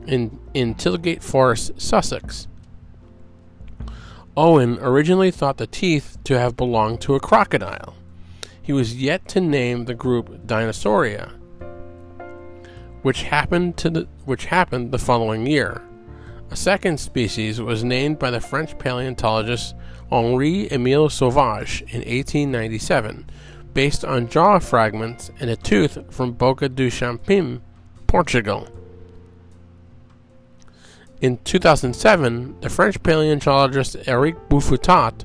in, 0.06 0.38
in 0.54 0.74
Tilgate 0.74 1.24
Forest, 1.24 1.72
Sussex. 1.80 2.46
Owen 4.36 4.78
originally 4.80 5.32
thought 5.32 5.56
the 5.56 5.66
teeth 5.66 6.18
to 6.24 6.38
have 6.38 6.56
belonged 6.56 7.00
to 7.00 7.14
a 7.14 7.20
crocodile. 7.20 7.94
He 8.62 8.72
was 8.72 8.94
yet 8.94 9.26
to 9.28 9.40
name 9.40 9.86
the 9.86 9.94
group 9.94 10.46
Dinosauria, 10.46 11.32
which 13.02 13.22
happened 13.22 13.76
to 13.78 13.90
the, 13.90 14.08
which 14.24 14.46
happened 14.46 14.92
the 14.92 14.98
following 14.98 15.46
year. 15.46 15.82
A 16.50 16.56
second 16.56 16.98
species 16.98 17.60
was 17.60 17.84
named 17.84 18.18
by 18.18 18.30
the 18.30 18.40
French 18.40 18.78
paleontologist 18.78 19.74
Henri 20.10 20.70
Emile 20.72 21.08
Sauvage 21.08 21.82
in 21.82 21.98
1897, 21.98 23.28
based 23.74 24.04
on 24.04 24.28
jaw 24.28 24.58
fragments 24.58 25.30
and 25.40 25.50
a 25.50 25.56
tooth 25.56 25.98
from 26.14 26.32
Boca 26.32 26.68
do 26.68 26.88
Champim, 26.88 27.62
Portugal. 28.06 28.68
In 31.20 31.38
2007, 31.38 32.60
the 32.60 32.70
French 32.70 33.02
paleontologist 33.02 33.96
Eric 34.06 34.48
Buffetaut 34.48 35.24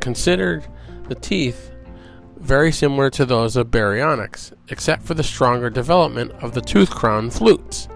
considered 0.00 0.66
the 1.08 1.14
teeth 1.14 1.70
very 2.36 2.72
similar 2.72 3.10
to 3.10 3.24
those 3.24 3.56
of 3.56 3.68
Baryonyx, 3.68 4.52
except 4.68 5.02
for 5.02 5.14
the 5.14 5.22
stronger 5.22 5.70
development 5.70 6.32
of 6.42 6.54
the 6.54 6.60
tooth 6.60 6.90
crown 6.90 7.30
flutes. 7.30 7.88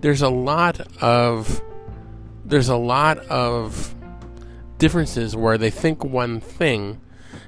There's 0.00 0.22
a 0.22 0.28
lot 0.28 0.80
of 1.02 1.62
there's 2.44 2.68
a 2.68 2.76
lot 2.76 3.18
of 3.26 3.94
differences 4.78 5.36
where 5.36 5.58
they 5.58 5.70
think 5.70 6.04
one 6.04 6.40
thing. 6.40 7.00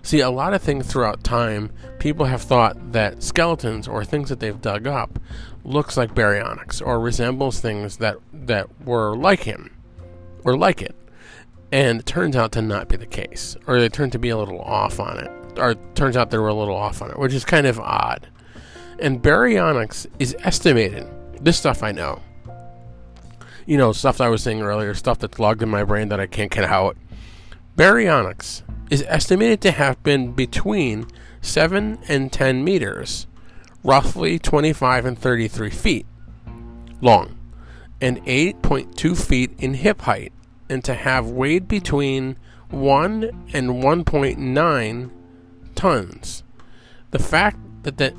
See, 0.03 0.21
a 0.21 0.31
lot 0.31 0.55
of 0.55 0.62
things 0.62 0.87
throughout 0.87 1.25
time, 1.25 1.73
people 1.99 2.27
have 2.27 2.43
thought 2.43 2.93
that 2.93 3.23
skeletons 3.23 3.88
or 3.88 4.05
things 4.05 4.29
that 4.29 4.41
they've 4.41 4.61
dug 4.61 4.87
up 4.87 5.19
looks 5.65 5.97
like 5.97 6.15
baryonyx 6.15 6.85
or 6.85 7.01
resembles 7.01 7.61
things 7.61 7.99
that 7.99 8.17
that 8.33 8.69
were 8.85 9.17
like 9.17 9.45
him 9.45 9.71
or 10.45 10.57
like 10.57 10.83
it 10.83 10.97
and 11.71 12.01
it 12.01 12.07
turns 12.07 12.35
out 12.35 12.53
to 12.53 12.61
not 12.61 12.88
be 12.88 12.97
the 12.97 13.07
case 13.07 13.57
or 13.67 13.79
they 13.79 13.88
turned 13.88 14.12
to 14.12 14.19
be 14.19 14.29
a 14.29 14.37
little 14.37 14.61
off 14.61 14.99
on 14.99 15.19
it 15.19 15.31
or 15.59 15.73
it 15.73 15.95
turns 15.95 16.17
out 16.17 16.31
they 16.31 16.38
were 16.38 16.49
a 16.49 16.55
little 16.55 16.75
off 16.75 17.01
on 17.01 17.11
it 17.11 17.19
which 17.19 17.33
is 17.33 17.45
kind 17.45 17.67
of 17.67 17.79
odd 17.79 18.29
and 18.99 19.23
baryonyx 19.23 20.07
is 20.19 20.37
estimated 20.41 21.09
this 21.41 21.59
stuff 21.59 21.83
i 21.83 21.93
know 21.93 22.21
you 23.66 23.77
know 23.77 23.92
stuff 23.92 24.18
that 24.18 24.25
i 24.25 24.29
was 24.29 24.42
saying 24.42 24.62
earlier 24.62 24.94
stuff 24.94 25.18
that's 25.18 25.38
logged 25.38 25.62
in 25.62 25.68
my 25.68 25.85
brain 25.85 26.09
that 26.09 26.20
i 26.20 26.27
can't 26.27 26.51
get 26.51 26.64
out 26.64 26.96
baryonyx 27.77 28.62
is 28.90 29.05
estimated 29.09 29.61
to 29.61 29.70
have 29.70 30.03
been 30.03 30.33
between 30.33 31.07
7 31.40 31.98
and 32.09 32.33
10 32.33 32.62
meters 32.62 33.27
roughly 33.83 34.38
25 34.38 35.05
and 35.05 35.18
33 35.18 35.70
feet 35.70 36.07
long, 37.03 37.37
and 38.01 38.25
8.2 38.25 39.16
feet 39.27 39.51
in 39.59 39.75
hip 39.75 40.03
height, 40.03 40.33
and 40.70 40.83
to 40.85 40.94
have 40.94 41.29
weighed 41.29 41.68
between 41.68 42.38
1 42.70 43.25
and 43.53 43.83
1.9 43.83 45.11
tons. 45.75 46.42
The 47.11 47.18
fact 47.18 47.59
that 47.83 47.98
the, 47.98 48.16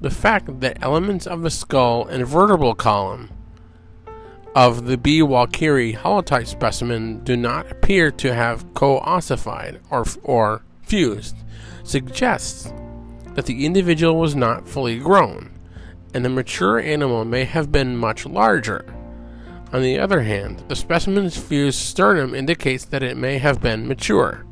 the 0.00 0.10
fact 0.10 0.60
that 0.60 0.82
elements 0.82 1.26
of 1.26 1.42
the 1.42 1.50
skull 1.50 2.06
and 2.06 2.26
vertebral 2.26 2.74
column 2.74 3.30
of 4.56 4.86
the 4.86 4.96
B. 4.96 5.20
walkeri 5.20 5.94
holotype 5.94 6.46
specimen 6.46 7.22
do 7.24 7.36
not 7.36 7.70
appear 7.70 8.10
to 8.10 8.32
have 8.32 8.72
co-ossified 8.72 9.78
or, 9.90 10.06
or 10.22 10.62
fused 10.80 11.36
suggests 11.84 12.72
that 13.34 13.44
the 13.44 13.66
individual 13.66 14.16
was 14.16 14.34
not 14.34 14.66
fully 14.66 14.98
grown, 14.98 15.50
and 16.14 16.24
the 16.24 16.30
mature 16.30 16.80
animal 16.80 17.22
may 17.26 17.44
have 17.44 17.70
been 17.70 17.98
much 17.98 18.24
larger. 18.24 18.86
On 19.74 19.82
the 19.82 19.98
other 19.98 20.22
hand, 20.22 20.64
the 20.68 20.74
specimen's 20.74 21.36
fused 21.36 21.78
sternum 21.78 22.34
indicates 22.34 22.86
that 22.86 23.02
it 23.02 23.18
may 23.18 23.36
have 23.36 23.60
been 23.60 23.86
mature. 23.86 24.46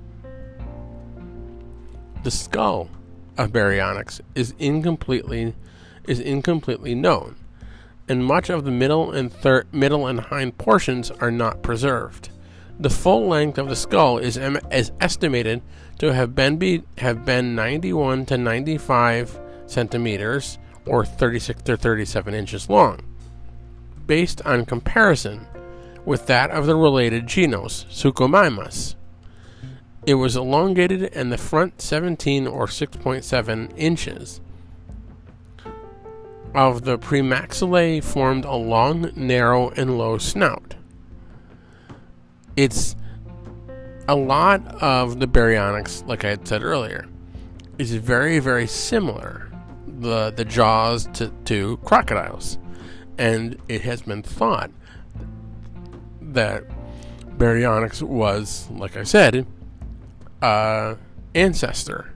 The 2.25 2.31
skull 2.31 2.91
of 3.39 3.53
Baryonyx 3.53 4.21
is 4.35 4.55
incompletely 4.59 5.55
is 6.07 6.21
incompletely 6.21 6.95
known, 6.95 7.37
and 8.09 8.25
much 8.25 8.51
of 8.51 8.65
the 8.65 8.71
middle 8.71 9.11
and 9.11 9.33
thir- 9.33 9.65
middle 9.73 10.07
and 10.07 10.21
hind 10.21 10.59
portions 10.59 11.11
are 11.11 11.31
not 11.31 11.63
preserved. 11.63 12.31
The 12.79 12.91
full 12.91 13.29
length 13.29 13.59
of 13.59 13.69
the 13.69 13.77
skull 13.77 14.19
is, 14.19 14.37
em- 14.37 14.59
is 14.71 14.93
estimated 15.01 15.63
to 15.99 16.13
have 16.13 16.35
been 16.35 16.57
be, 16.57 16.83
have 16.99 17.25
been 17.25 17.55
91 17.55 18.27
to 18.27 18.39
95 18.39 19.41
centimeters 19.67 20.59
or 20.87 21.05
36 21.05 21.63
to 21.63 21.77
37 21.77 22.35
inches 22.35 22.69
long, 22.69 23.01
based 24.07 24.43
on 24.43 24.67
comparison 24.67 25.47
with 26.05 26.27
that 26.27 26.51
of 26.51 26.67
the 26.67 26.77
related 26.77 27.27
genus 27.27 27.87
Suchomimus. 27.91 28.97
It 30.07 30.15
was 30.15 30.37
elongated 30.37 31.05
and 31.15 31.33
the 31.33 31.39
front 31.39 31.81
17 31.81 32.47
or 32.47 32.67
6.7 32.67 33.73
inches 33.77 34.41
of 36.55 36.83
the 36.85 36.99
premaxillae 36.99 38.03
formed 38.03 38.45
a 38.45 38.55
long, 38.55 39.11
narrow, 39.17 39.71
and 39.71 39.99
low 39.99 40.19
snout. 40.19 40.75
It's 42.57 42.95
a 44.07 44.15
lot 44.15 44.83
of 44.83 45.19
the 45.19 45.27
baryonyx, 45.27 46.07
like 46.07 46.25
I 46.25 46.31
had 46.31 46.47
said 46.47 46.63
earlier, 46.63 47.07
is 47.79 47.95
very, 47.95 48.39
very 48.39 48.67
similar 48.67 49.51
the 49.87 50.31
the 50.31 50.45
jaws 50.45 51.09
to, 51.15 51.31
to 51.47 51.77
crocodiles, 51.79 52.59
and 53.19 53.57
it 53.69 53.83
has 53.83 54.03
been 54.03 54.23
thought 54.23 54.71
that 56.21 56.65
baryonyx 57.37 58.03
was, 58.03 58.69
like 58.71 58.97
I 58.97 59.03
said, 59.03 59.47
uh, 60.43 60.97
ancestor 61.35 62.13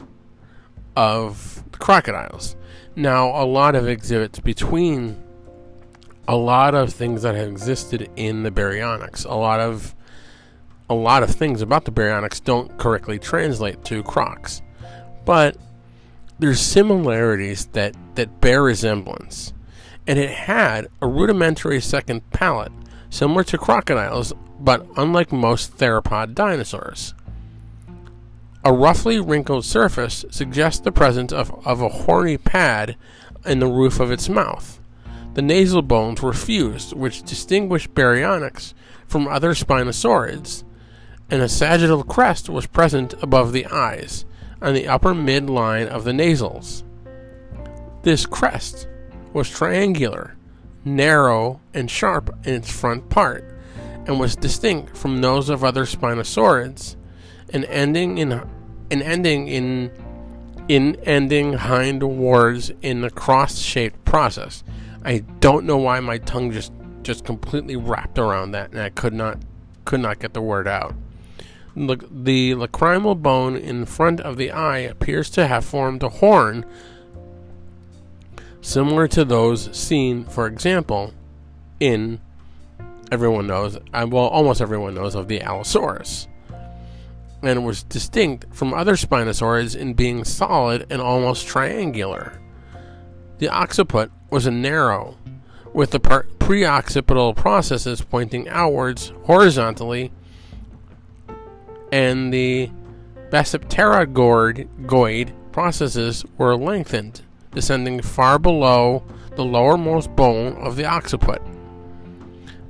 of 0.97 1.65
the 1.73 1.79
crocodiles. 1.79 2.57
Now, 2.99 3.29
a 3.41 3.47
lot 3.47 3.77
of 3.77 3.87
exhibits 3.87 4.41
between 4.41 5.23
a 6.27 6.35
lot 6.35 6.75
of 6.75 6.93
things 6.93 7.23
that 7.23 7.37
have 7.37 7.47
existed 7.47 8.11
in 8.17 8.43
the 8.43 8.51
baryonyx, 8.51 9.25
a 9.25 9.37
lot 9.37 9.61
of 9.61 9.95
a 10.91 10.95
lot 10.95 11.23
of 11.23 11.31
things 11.31 11.63
about 11.63 11.85
the 11.85 11.93
baryonyx 11.93 12.43
don't 12.43 12.77
correctly 12.77 13.21
translate 13.21 13.85
to 13.85 14.03
crocs. 14.03 14.63
But 15.25 15.57
there's 16.41 16.61
similarities 16.61 17.67
that 17.67 17.95
that 18.17 18.41
bear 18.41 18.65
resemblance, 18.65 19.53
and 20.09 20.19
it 20.19 20.31
had 20.31 20.89
a 21.01 21.07
rudimentary 21.07 21.81
second 21.81 22.29
palate, 22.31 22.73
similar 23.11 23.45
to 23.45 23.59
crocodiles, 23.59 24.33
but 24.59 24.85
unlike 24.97 25.31
most 25.31 25.79
theropod 25.79 26.35
dinosaurs. 26.35 27.15
A 28.65 28.73
roughly 28.73 29.21
wrinkled 29.21 29.65
surface 29.65 30.25
suggests 30.31 30.81
the 30.81 30.93
presence 30.93 31.33
of, 31.33 31.51
of 31.65 31.81
a 31.81 31.89
horny 31.89 32.37
pad 32.37 32.97
in 33.47 33.61
the 33.61 33.67
roof 33.67 34.01
of 34.01 34.11
its 34.11 34.29
mouth. 34.29 34.81
The 35.35 35.43
nasal 35.43 35.83
bones 35.83 36.21
were 36.21 36.33
fused, 36.33 36.93
which 36.93 37.23
distinguished 37.23 37.95
Baryonyx 37.95 38.75
from 39.07 39.29
other 39.29 39.55
spinosaurids, 39.55 40.65
and 41.31 41.41
a 41.41 41.49
sagittal 41.49 42.03
crest 42.03 42.49
was 42.49 42.67
present 42.67 43.15
above 43.23 43.53
the 43.53 43.67
eyes, 43.67 44.25
on 44.61 44.75
the 44.75 44.89
upper 44.89 45.15
midline 45.15 45.87
of 45.87 46.03
the 46.03 46.13
nasals. 46.13 46.83
This 48.03 48.27
crest 48.27 48.89
was 49.33 49.49
triangular, 49.49 50.37
narrow, 50.85 51.61
and 51.73 51.89
sharp 51.89 52.35
in 52.45 52.55
its 52.55 52.71
front 52.71 53.09
part, 53.09 53.45
and 54.07 54.19
was 54.19 54.35
distinct 54.35 54.97
from 54.97 55.21
those 55.21 55.49
of 55.49 55.63
other 55.63 55.85
spinosaurids, 55.85 56.97
and 57.51 57.65
ending 57.67 58.19
in 58.19 58.33
and 58.33 59.03
ending 59.03 59.49
in 59.49 59.91
in 60.69 60.97
ending 61.05 61.55
hindwards 61.55 62.71
in 62.83 63.01
the 63.01 63.11
cross-shaped 63.11 64.05
process. 64.05 64.63
I 65.05 65.19
don't 65.41 65.65
know 65.65 65.79
why 65.79 66.01
my 66.01 66.19
tongue 66.19 66.51
just 66.53 66.73
just 67.03 67.25
completely 67.25 67.77
wrapped 67.77 68.19
around 68.19 68.53
that, 68.53 68.73
and 68.73 68.81
I 68.81 68.91
could 68.91 69.15
not 69.15 69.39
could 69.85 70.01
not 70.01 70.19
get 70.19 70.35
the 70.35 70.43
word 70.43 70.69
out. 70.69 70.95
The, 71.75 71.97
the 72.11 72.53
lacrimal 72.53 73.23
bone 73.23 73.57
in 73.57 73.87
front 73.87 74.21
of 74.21 74.37
the 74.37 74.51
eye 74.51 74.79
appears 74.79 75.31
to 75.31 75.47
have 75.47 75.65
formed 75.65 76.03
a 76.03 76.09
horn 76.09 76.67
similar 78.61 79.07
to 79.09 79.25
those 79.25 79.75
seen, 79.77 80.25
for 80.25 80.47
example, 80.47 81.15
in 81.79 82.21
everyone 83.13 83.47
knows, 83.47 83.77
uh, 83.95 84.07
well, 84.11 84.27
almost 84.27 84.61
everyone 84.61 84.95
knows 84.95 85.15
of 85.15 85.29
the 85.29 85.41
Allosaurus, 85.41 86.27
and 87.43 87.65
was 87.65 87.85
distinct 87.85 88.55
from 88.55 88.75
other 88.75 88.95
spinosaurids 88.95 89.77
in 89.77 89.95
being 89.95 90.25
solid 90.25 90.87
and 90.91 91.01
almost 91.01 91.47
triangular. 91.47 92.41
The 93.39 93.49
occiput 93.49 94.11
was 94.31 94.47
narrow, 94.47 95.17
with 95.73 95.93
the 95.93 96.01
preoccipital 96.01 97.37
processes 97.37 98.01
pointing 98.01 98.49
outwards 98.49 99.13
horizontally, 99.25 100.11
and 101.93 102.33
the 102.33 102.71
basipterygoid 103.31 105.33
processes 105.53 106.25
were 106.37 106.57
lengthened, 106.57 107.23
descending 107.53 108.03
far 108.03 108.39
below 108.39 109.05
the 109.37 109.45
lowermost 109.45 110.17
bone 110.17 110.57
of 110.57 110.77
the 110.77 110.85
occiput. 110.85 111.41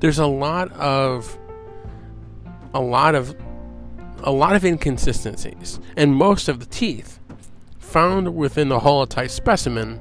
There's 0.01 0.19
a 0.19 0.27
lot 0.27 0.71
of 0.73 1.39
a 2.75 2.81
lot 2.81 3.15
of 3.15 3.35
a 4.23 4.31
lot 4.31 4.57
of 4.57 4.65
inconsistencies, 4.65 5.81
and 5.97 6.15
most 6.15 6.49
of 6.49 6.61
the 6.61 6.67
teeth 6.67 7.21
found 7.79 8.35
within 8.35 8.69
the 8.69 8.81
holotype 8.81 9.31
specimen 9.31 10.01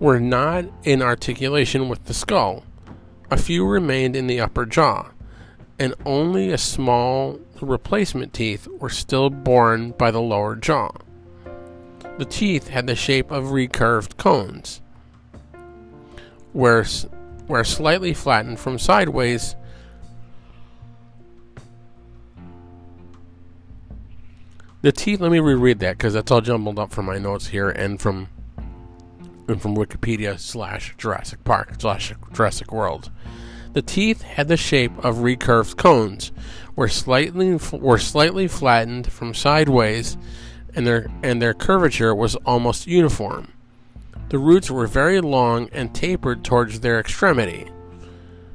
were 0.00 0.18
not 0.18 0.64
in 0.82 1.00
articulation 1.00 1.88
with 1.88 2.04
the 2.06 2.14
skull. 2.14 2.64
A 3.30 3.36
few 3.36 3.64
remained 3.64 4.16
in 4.16 4.26
the 4.26 4.40
upper 4.40 4.66
jaw, 4.66 5.10
and 5.78 5.94
only 6.04 6.50
a 6.50 6.58
small 6.58 7.38
replacement 7.60 8.32
teeth 8.32 8.66
were 8.80 8.90
still 8.90 9.30
borne 9.30 9.92
by 9.92 10.10
the 10.10 10.20
lower 10.20 10.56
jaw. 10.56 10.90
The 12.18 12.24
teeth 12.24 12.68
had 12.68 12.86
the 12.86 12.96
shape 12.96 13.30
of 13.30 13.52
recurved 13.52 14.16
cones, 14.16 14.80
where, 16.52 16.84
where 17.46 17.64
slightly 17.64 18.12
flattened 18.12 18.58
from 18.58 18.78
sideways. 18.78 19.56
The 24.82 24.90
teeth, 24.90 25.20
let 25.20 25.30
me 25.30 25.38
reread 25.38 25.78
that 25.78 25.96
because 25.96 26.14
that's 26.14 26.32
all 26.32 26.40
jumbled 26.40 26.76
up 26.76 26.90
from 26.90 27.06
my 27.06 27.16
notes 27.18 27.46
here 27.46 27.70
and 27.70 28.00
from 28.00 28.28
and 29.46 29.62
from 29.62 29.76
Wikipedia 29.76 30.38
slash 30.40 30.94
Jurassic 30.98 31.44
Park 31.44 31.74
slash 31.78 32.12
Jurassic 32.32 32.72
World. 32.72 33.10
The 33.74 33.82
teeth 33.82 34.22
had 34.22 34.48
the 34.48 34.56
shape 34.56 34.92
of 35.04 35.18
recurved 35.18 35.76
cones, 35.76 36.32
were 36.74 36.88
slightly 36.88 37.56
were 37.72 37.98
slightly 37.98 38.48
flattened 38.48 39.12
from 39.12 39.34
sideways, 39.34 40.16
and 40.74 40.84
their 40.84 41.06
and 41.22 41.40
their 41.40 41.54
curvature 41.54 42.12
was 42.12 42.34
almost 42.44 42.88
uniform. 42.88 43.52
The 44.30 44.38
roots 44.38 44.68
were 44.68 44.88
very 44.88 45.20
long 45.20 45.68
and 45.70 45.94
tapered 45.94 46.42
towards 46.42 46.80
their 46.80 46.98
extremity. 46.98 47.70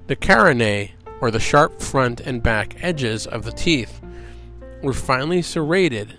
The 0.07 0.17
carinae, 0.17 0.91
or 1.21 1.31
the 1.31 1.39
sharp 1.39 1.81
front 1.81 2.19
and 2.19 2.43
back 2.43 2.75
edges 2.83 3.25
of 3.25 3.45
the 3.45 3.51
teeth, 3.53 4.01
were 4.81 4.93
finely 4.93 5.41
serrated, 5.41 6.15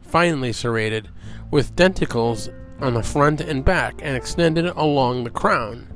finely 0.00 0.52
serrated, 0.52 1.08
with 1.50 1.76
denticles 1.76 2.52
on 2.80 2.94
the 2.94 3.02
front 3.02 3.40
and 3.40 3.64
back 3.64 4.00
and 4.02 4.16
extended 4.16 4.66
along 4.66 5.24
the 5.24 5.30
crown. 5.30 5.86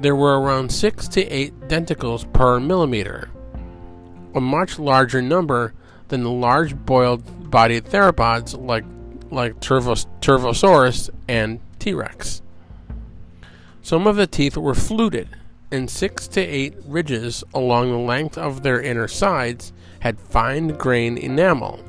There 0.00 0.16
were 0.16 0.40
around 0.40 0.70
6 0.70 1.08
to 1.08 1.24
8 1.24 1.60
denticles 1.68 2.30
per 2.32 2.60
millimeter, 2.60 3.30
a 4.34 4.40
much 4.40 4.78
larger 4.78 5.22
number 5.22 5.74
than 6.08 6.22
the 6.22 6.30
large 6.30 6.74
boiled 6.74 7.50
bodied 7.50 7.84
theropods 7.84 8.58
like, 8.60 8.84
like 9.30 9.60
Turvos, 9.60 10.06
Torvosaurus 10.20 11.10
and 11.28 11.60
T 11.78 11.94
Rex. 11.94 12.42
Some 13.82 14.06
of 14.06 14.16
the 14.16 14.26
teeth 14.26 14.56
were 14.56 14.74
fluted, 14.74 15.28
and 15.70 15.90
6 15.90 16.28
to 16.28 16.40
8 16.40 16.74
ridges 16.86 17.44
along 17.54 17.90
the 17.90 17.98
length 17.98 18.38
of 18.38 18.62
their 18.62 18.80
inner 18.80 19.08
sides 19.08 19.72
had 20.00 20.20
fine 20.20 20.68
grained 20.68 21.18
enamel, 21.18 21.84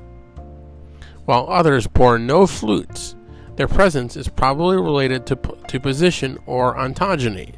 while 1.26 1.48
others 1.50 1.88
bore 1.88 2.18
no 2.18 2.48
flutes 2.48 3.16
their 3.60 3.68
presence 3.68 4.16
is 4.16 4.30
probably 4.30 4.78
related 4.78 5.26
to, 5.26 5.36
to 5.68 5.82
position 5.82 6.40
or 6.46 6.78
ontogeny. 6.78 7.56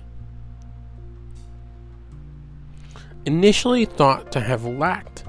Initially 3.27 3.85
thought 3.85 4.31
to 4.31 4.39
have 4.39 4.65
lacked 4.65 5.25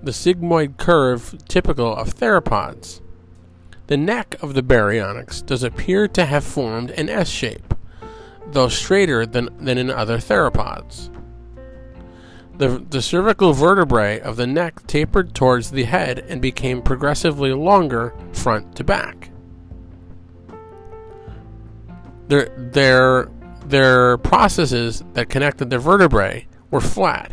the 0.00 0.12
sigmoid 0.12 0.76
curve 0.76 1.36
typical 1.48 1.92
of 1.96 2.14
theropods, 2.14 3.00
the 3.88 3.96
neck 3.96 4.36
of 4.40 4.54
the 4.54 4.62
baryonyx 4.62 5.44
does 5.44 5.64
appear 5.64 6.06
to 6.06 6.24
have 6.24 6.44
formed 6.44 6.92
an 6.92 7.08
S 7.08 7.28
shape, 7.28 7.74
though 8.52 8.68
straighter 8.68 9.26
than, 9.26 9.48
than 9.58 9.76
in 9.76 9.90
other 9.90 10.18
theropods. 10.18 11.10
The, 12.58 12.84
the 12.90 13.02
cervical 13.02 13.52
vertebrae 13.52 14.20
of 14.20 14.36
the 14.36 14.46
neck 14.46 14.86
tapered 14.86 15.34
towards 15.34 15.70
the 15.70 15.84
head 15.84 16.20
and 16.28 16.40
became 16.40 16.82
progressively 16.82 17.52
longer 17.52 18.14
front 18.32 18.76
to 18.76 18.84
back 18.84 19.32
their 22.32 22.48
their 22.56 23.30
their 23.66 24.18
processes 24.18 25.04
that 25.12 25.28
connected 25.28 25.68
the 25.68 25.78
vertebrae 25.78 26.46
were 26.70 26.80
flat, 26.80 27.32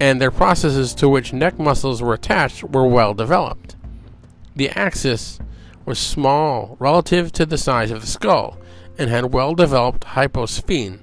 and 0.00 0.20
their 0.20 0.30
processes 0.30 0.94
to 0.94 1.08
which 1.08 1.32
neck 1.32 1.58
muscles 1.58 2.00
were 2.00 2.14
attached 2.14 2.62
were 2.62 2.86
well 2.86 3.12
developed. 3.12 3.74
The 4.54 4.70
axis 4.70 5.40
was 5.84 5.98
small 5.98 6.76
relative 6.78 7.32
to 7.32 7.46
the 7.46 7.58
size 7.58 7.90
of 7.90 8.00
the 8.00 8.06
skull 8.06 8.58
and 8.96 9.10
had 9.10 9.32
well 9.32 9.54
developed 9.54 10.04
hyposphene. 10.04 11.02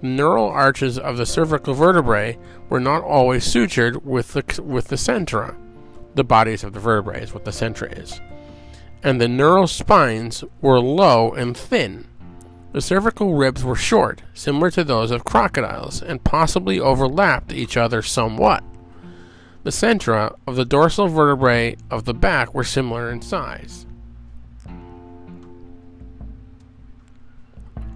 The 0.00 0.08
neural 0.08 0.48
arches 0.48 0.98
of 0.98 1.16
the 1.16 1.26
cervical 1.26 1.74
vertebrae 1.74 2.38
were 2.68 2.80
not 2.80 3.02
always 3.02 3.44
sutured 3.44 4.02
with 4.02 4.32
the, 4.32 4.62
with 4.62 4.88
the 4.88 4.96
centra. 4.96 5.56
The 6.14 6.24
bodies 6.24 6.64
of 6.64 6.72
the 6.72 6.80
vertebrae 6.80 7.22
is 7.22 7.34
what 7.34 7.44
the 7.44 7.50
centra 7.50 7.98
is 7.98 8.20
and 9.06 9.20
the 9.20 9.28
neural 9.28 9.68
spines 9.68 10.42
were 10.60 10.80
low 10.80 11.30
and 11.32 11.56
thin. 11.56 12.08
The 12.72 12.80
cervical 12.80 13.34
ribs 13.34 13.62
were 13.62 13.76
short, 13.76 14.20
similar 14.34 14.68
to 14.72 14.82
those 14.82 15.12
of 15.12 15.24
crocodiles, 15.24 16.02
and 16.02 16.24
possibly 16.24 16.80
overlapped 16.80 17.52
each 17.52 17.76
other 17.76 18.02
somewhat. 18.02 18.64
The 19.62 19.70
centra 19.70 20.36
of 20.46 20.56
the 20.56 20.64
dorsal 20.64 21.06
vertebrae 21.06 21.76
of 21.88 22.04
the 22.04 22.14
back 22.14 22.52
were 22.52 22.64
similar 22.64 23.10
in 23.10 23.22
size. 23.22 23.85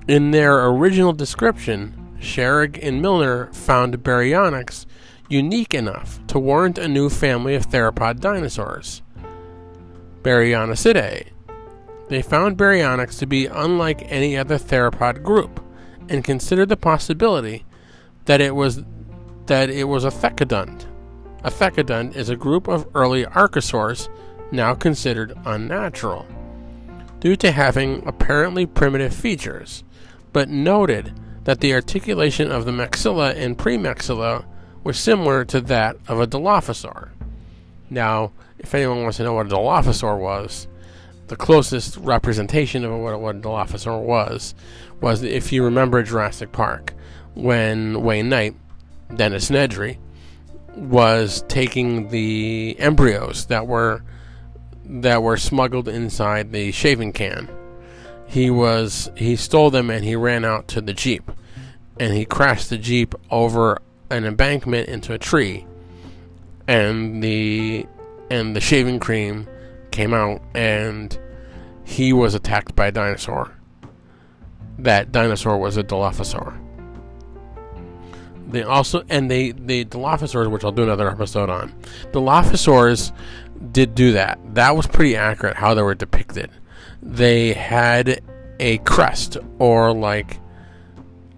In 0.08 0.30
their 0.32 0.66
original 0.66 1.12
description, 1.12 2.16
Sherrick 2.20 2.78
and 2.82 3.00
Milner 3.00 3.52
found 3.52 4.02
baryonyx 4.02 4.86
unique 5.28 5.72
enough 5.72 6.18
to 6.26 6.38
warrant 6.38 6.78
a 6.78 6.88
new 6.88 7.08
family 7.08 7.54
of 7.54 7.68
theropod 7.68 8.18
dinosaurs. 8.18 9.02
Baryonychidae. 10.22 11.28
They 12.08 12.22
found 12.22 12.56
baryonyx 12.56 13.18
to 13.20 13.26
be 13.26 13.46
unlike 13.46 14.10
any 14.10 14.36
other 14.36 14.58
theropod 14.58 15.22
group, 15.22 15.64
and 16.08 16.24
considered 16.24 16.68
the 16.68 16.76
possibility 16.76 17.64
that 18.24 18.40
it 18.40 18.56
was 18.56 18.82
that 19.46 19.70
it 19.70 19.84
was 19.84 20.04
a 20.04 20.10
thecodont. 20.10 20.86
A 21.44 21.50
thecodont 21.50 22.16
is 22.16 22.28
a 22.28 22.36
group 22.36 22.66
of 22.66 22.88
early 22.94 23.24
archosaurs 23.24 24.08
now 24.50 24.74
considered 24.74 25.38
unnatural. 25.44 26.26
due 27.20 27.36
to 27.36 27.52
having 27.52 28.02
apparently 28.06 28.66
primitive 28.66 29.14
features, 29.14 29.84
but 30.32 30.48
noted 30.48 31.12
that 31.44 31.60
the 31.60 31.74
articulation 31.74 32.50
of 32.50 32.64
the 32.64 32.72
maxilla 32.72 33.34
and 33.34 33.58
premaxilla 33.58 34.44
was 34.84 34.98
similar 34.98 35.44
to 35.44 35.60
that 35.60 35.96
of 36.08 36.20
a 36.20 36.26
Dilophosaur. 36.26 37.10
Now, 37.88 38.32
if 38.58 38.74
anyone 38.74 39.02
wants 39.02 39.16
to 39.16 39.24
know 39.24 39.34
what 39.34 39.46
a 39.46 39.50
Dilophosaur 39.50 40.18
was, 40.18 40.68
the 41.28 41.36
closest 41.36 41.96
representation 41.98 42.84
of 42.84 42.92
what, 42.98 43.20
what 43.20 43.36
a 43.36 43.40
Dilophosaur 43.40 44.02
was 44.02 44.54
was 45.00 45.22
if 45.22 45.52
you 45.52 45.64
remember 45.64 46.02
Jurassic 46.02 46.52
Park 46.52 46.92
when 47.34 48.02
Wayne 48.02 48.28
Knight, 48.28 48.54
Dennis 49.14 49.50
Nedry, 49.50 49.98
was 50.74 51.44
taking 51.48 52.08
the 52.08 52.76
embryos 52.78 53.46
that 53.46 53.66
were 53.66 54.02
that 54.84 55.22
were 55.22 55.36
smuggled 55.36 55.88
inside 55.88 56.52
the 56.52 56.72
shaving 56.72 57.12
can. 57.12 57.48
He 58.30 58.48
was 58.48 59.10
he 59.16 59.34
stole 59.34 59.70
them 59.70 59.90
and 59.90 60.04
he 60.04 60.14
ran 60.14 60.44
out 60.44 60.68
to 60.68 60.80
the 60.80 60.92
jeep, 60.92 61.32
and 61.98 62.14
he 62.14 62.24
crashed 62.24 62.70
the 62.70 62.78
jeep 62.78 63.12
over 63.28 63.78
an 64.08 64.24
embankment 64.24 64.88
into 64.88 65.12
a 65.12 65.18
tree, 65.18 65.66
and 66.68 67.24
the 67.24 67.86
and 68.30 68.54
the 68.54 68.60
shaving 68.60 69.00
cream 69.00 69.48
came 69.90 70.14
out 70.14 70.40
and 70.54 71.18
he 71.82 72.12
was 72.12 72.34
attacked 72.36 72.76
by 72.76 72.86
a 72.86 72.92
dinosaur. 72.92 73.50
That 74.78 75.10
dinosaur 75.10 75.58
was 75.58 75.76
a 75.76 75.82
Dilophosaur. 75.82 76.56
They 78.46 78.62
also 78.62 79.02
and 79.08 79.28
they 79.28 79.50
the 79.50 79.84
Dilophosaurs, 79.84 80.48
which 80.48 80.62
I'll 80.62 80.70
do 80.70 80.84
another 80.84 81.10
episode 81.10 81.50
on. 81.50 81.72
Dilophosaurs 82.12 83.10
did 83.72 83.96
do 83.96 84.12
that. 84.12 84.38
That 84.54 84.76
was 84.76 84.86
pretty 84.86 85.16
accurate 85.16 85.56
how 85.56 85.74
they 85.74 85.82
were 85.82 85.96
depicted. 85.96 86.52
They 87.02 87.54
had 87.54 88.22
a 88.58 88.78
crest 88.78 89.38
or 89.58 89.92
like 89.92 90.38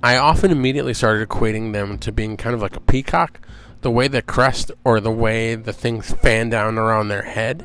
I 0.03 0.17
often 0.17 0.51
immediately 0.51 0.95
started 0.95 1.29
equating 1.29 1.73
them 1.73 1.99
to 1.99 2.11
being 2.11 2.37
kind 2.37 2.55
of 2.55 2.61
like 2.61 2.77
a 2.77 2.81
peacock. 2.81 3.41
The 3.83 3.91
way 3.91 4.09
the 4.09 4.23
crest 4.23 4.71
or 4.85 5.01
the 5.01 5.11
way 5.11 5.55
the 5.55 5.73
things 5.73 6.13
fan 6.13 6.51
down 6.51 6.79
around 6.79 7.09
their 7.09 7.23
head, 7.23 7.65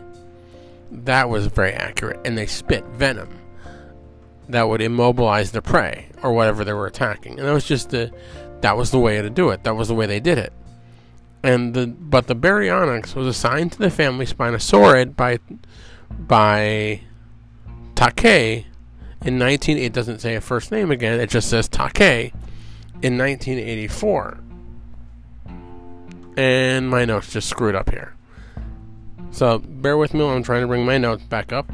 that 0.92 1.30
was 1.30 1.48
very 1.48 1.74
accurate. 1.74 2.20
And 2.26 2.38
they 2.38 2.46
spit 2.46 2.86
venom 2.86 3.30
that 4.50 4.70
would 4.70 4.82
immobilize 4.82 5.52
the 5.52 5.62
prey 5.62 6.08
or 6.24 6.32
whatever 6.34 6.64
they 6.64 6.74
were 6.74 6.88
attacking. 6.88 7.40
And 7.40 7.48
that 7.48 7.54
was 7.54 7.66
just 7.66 7.90
the 7.90 8.12
that 8.62 8.78
was 8.78 8.92
the 8.92 9.00
way 9.00 9.22
to 9.22 9.30
do 9.30 9.50
it. 9.50 9.64
That 9.64 9.76
was 9.76 9.88
the 9.88 9.96
way 9.96 10.06
they 10.06 10.20
did 10.20 10.38
it. 10.38 10.54
And 11.44 11.74
the 11.74 11.88
but 11.88 12.28
the 12.28 12.36
Baryonyx 12.36 13.16
was 13.16 13.28
assigned 13.28 13.74
to 13.74 13.80
the 13.80 13.90
family 13.90 14.26
Spinosaurid 14.26 15.16
by 15.16 15.40
by 16.12 17.02
Taquet 17.98 18.66
in 19.26 19.40
19 19.40 19.80
it 19.80 19.92
doesn't 19.92 20.20
say 20.20 20.36
a 20.36 20.42
first 20.42 20.72
name 20.72 20.92
again 20.92 21.20
it 21.20 21.32
just 21.32 21.50
says 21.50 21.68
Taquet 21.68 22.32
in 23.02 23.18
1984 23.18 24.38
and 26.38 26.88
my 26.88 27.06
notes 27.06 27.34
just 27.34 27.50
screwed 27.50 27.74
up 27.74 27.90
here. 27.90 28.16
So 29.32 29.58
bear 29.58 29.98
with 29.98 30.14
me 30.14 30.20
while 30.20 30.36
I'm 30.36 30.44
trying 30.44 30.62
to 30.62 30.68
bring 30.68 30.86
my 30.86 31.00
notes 31.00 31.24
back 31.24 31.52
up. 31.52 31.72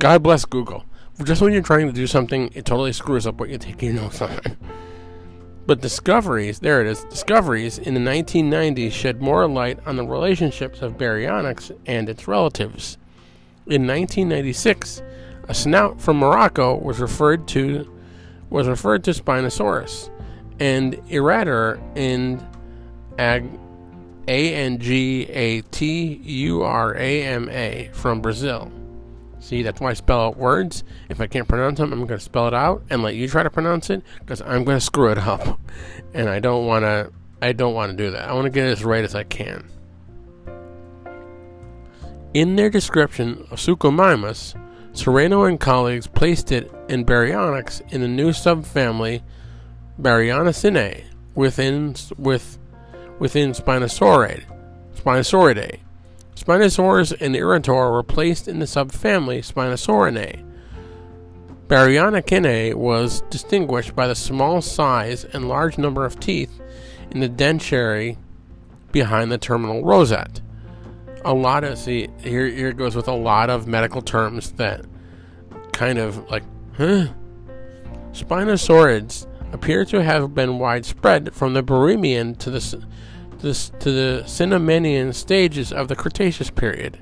God 0.00 0.24
bless 0.24 0.44
Google. 0.44 0.84
Just 1.22 1.40
when 1.40 1.52
you're 1.52 1.62
trying 1.62 1.86
to 1.86 1.92
do 1.92 2.08
something 2.08 2.50
it 2.52 2.64
totally 2.64 2.92
screws 2.92 3.24
up 3.24 3.36
what 3.36 3.50
you 3.50 3.58
take 3.58 3.80
your 3.82 3.92
notes 3.92 4.20
on. 4.20 4.40
But 5.64 5.80
discoveries 5.80 6.58
there 6.58 6.80
it 6.80 6.88
is 6.88 7.04
discoveries 7.04 7.78
in 7.78 7.94
the 7.94 8.00
1990s 8.00 8.90
shed 8.90 9.22
more 9.22 9.46
light 9.46 9.78
on 9.86 9.94
the 9.94 10.04
relationships 10.04 10.82
of 10.82 10.98
baryonyx 10.98 11.70
and 11.86 12.08
its 12.08 12.26
relatives 12.26 12.98
in 13.66 13.86
1996 13.86 15.02
a 15.48 15.54
snout 15.54 16.00
from 16.00 16.18
Morocco 16.18 16.76
was 16.76 16.98
referred 16.98 17.46
to 17.48 17.92
was 18.50 18.68
referred 18.68 19.04
to 19.04 19.10
Spinosaurus, 19.10 20.10
and 20.60 20.94
Irater 21.08 21.80
in 21.96 22.44
Ag, 23.18 23.44
A 24.28 24.54
N 24.54 24.78
G 24.78 25.24
A 25.24 25.62
T 25.62 26.20
U 26.22 26.62
R 26.62 26.96
A 26.96 27.22
M 27.22 27.48
A 27.48 27.90
from 27.92 28.20
Brazil. 28.20 28.70
See, 29.38 29.62
that's 29.62 29.80
why 29.80 29.90
I 29.90 29.94
spell 29.94 30.20
out 30.22 30.36
words. 30.36 30.82
If 31.08 31.20
I 31.20 31.28
can't 31.28 31.46
pronounce 31.46 31.78
them, 31.78 31.92
I'm 31.92 32.06
going 32.06 32.18
to 32.18 32.24
spell 32.24 32.48
it 32.48 32.54
out 32.54 32.82
and 32.90 33.02
let 33.02 33.14
you 33.14 33.28
try 33.28 33.44
to 33.44 33.50
pronounce 33.50 33.90
it 33.90 34.02
because 34.20 34.40
I'm 34.42 34.64
going 34.64 34.78
to 34.78 34.84
screw 34.84 35.12
it 35.12 35.18
up, 35.18 35.60
and 36.14 36.28
I 36.28 36.40
don't 36.40 36.66
want 36.66 36.84
to. 36.84 37.12
I 37.42 37.52
don't 37.52 37.74
want 37.74 37.90
to 37.90 37.96
do 37.96 38.10
that. 38.12 38.28
I 38.28 38.32
want 38.32 38.46
to 38.46 38.50
get 38.50 38.66
it 38.66 38.70
as 38.70 38.84
right 38.84 39.04
as 39.04 39.14
I 39.14 39.22
can. 39.22 39.68
In 42.36 42.56
their 42.56 42.68
description 42.68 43.46
of 43.50 43.58
Suchomimus, 43.58 44.54
Sereno 44.92 45.44
and 45.44 45.58
colleagues 45.58 46.06
placed 46.06 46.52
it 46.52 46.70
in 46.86 47.02
Baryonyx 47.02 47.80
in 47.90 48.02
the 48.02 48.08
new 48.08 48.28
subfamily 48.28 49.22
Baryonychinae 49.98 51.04
within 51.34 51.94
with 52.18 52.58
within 53.18 53.52
Spinosauridae. 53.52 54.44
Spinosauridae. 54.96 55.78
Spinosaurus 56.34 57.18
and 57.22 57.34
Irator 57.34 57.90
were 57.90 58.02
placed 58.02 58.48
in 58.48 58.58
the 58.58 58.66
subfamily 58.66 59.38
Spinosaurinae. 59.38 60.44
Baryonychinae 61.68 62.74
was 62.74 63.22
distinguished 63.30 63.96
by 63.96 64.06
the 64.06 64.14
small 64.14 64.60
size 64.60 65.24
and 65.24 65.48
large 65.48 65.78
number 65.78 66.04
of 66.04 66.20
teeth 66.20 66.60
in 67.10 67.20
the 67.20 67.30
dentary 67.30 68.18
behind 68.92 69.32
the 69.32 69.38
terminal 69.38 69.82
rosette 69.82 70.42
a 71.26 71.34
lot 71.34 71.64
of 71.64 71.76
see 71.76 72.08
here 72.22 72.46
here 72.46 72.72
goes 72.72 72.94
with 72.94 73.08
a 73.08 73.14
lot 73.14 73.50
of 73.50 73.66
medical 73.66 74.00
terms 74.00 74.52
that 74.52 74.84
kind 75.72 75.98
of 75.98 76.30
like 76.30 76.44
huh? 76.76 77.08
Spinosaurids 78.12 79.26
appear 79.52 79.84
to 79.84 80.02
have 80.02 80.34
been 80.34 80.58
widespread 80.58 81.34
from 81.34 81.52
the 81.52 81.62
the 82.50 82.60
to 83.38 83.52
the, 83.52 83.54
to 83.80 83.92
the 83.92 84.22
Cenomanian 84.24 85.12
stages 85.12 85.72
of 85.72 85.88
the 85.88 85.96
Cretaceous 85.96 86.48
period 86.48 86.98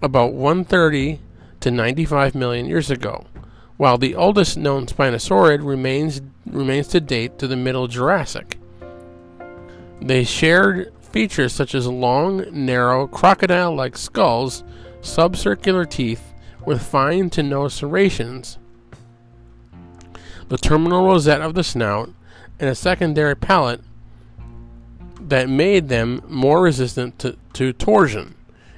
about 0.00 0.32
130 0.32 1.20
to 1.58 1.70
95 1.70 2.34
million 2.34 2.66
years 2.66 2.90
ago 2.90 3.26
while 3.76 3.98
the 3.98 4.14
oldest 4.14 4.56
known 4.56 4.86
spinosaurid 4.86 5.66
remains 5.66 6.20
remains 6.46 6.86
to 6.88 7.00
date 7.00 7.38
to 7.38 7.48
the 7.48 7.56
middle 7.56 7.88
Jurassic. 7.88 8.58
They 10.00 10.22
shared 10.22 10.92
features 11.12 11.52
such 11.52 11.74
as 11.74 11.86
long, 11.86 12.44
narrow, 12.52 13.06
crocodile 13.06 13.74
like 13.74 13.96
skulls, 13.96 14.64
subcircular 15.00 15.88
teeth 15.88 16.32
with 16.64 16.82
fine 16.82 17.30
to 17.30 17.42
no 17.42 17.68
serrations, 17.68 18.58
the 20.48 20.58
terminal 20.58 21.06
rosette 21.06 21.40
of 21.40 21.54
the 21.54 21.64
snout, 21.64 22.10
and 22.58 22.68
a 22.68 22.74
secondary 22.74 23.36
palate 23.36 23.80
that 25.20 25.48
made 25.48 25.88
them 25.88 26.22
more 26.28 26.62
resistant 26.62 27.18
to, 27.18 27.36
to 27.52 27.72
torsion. 27.72 28.34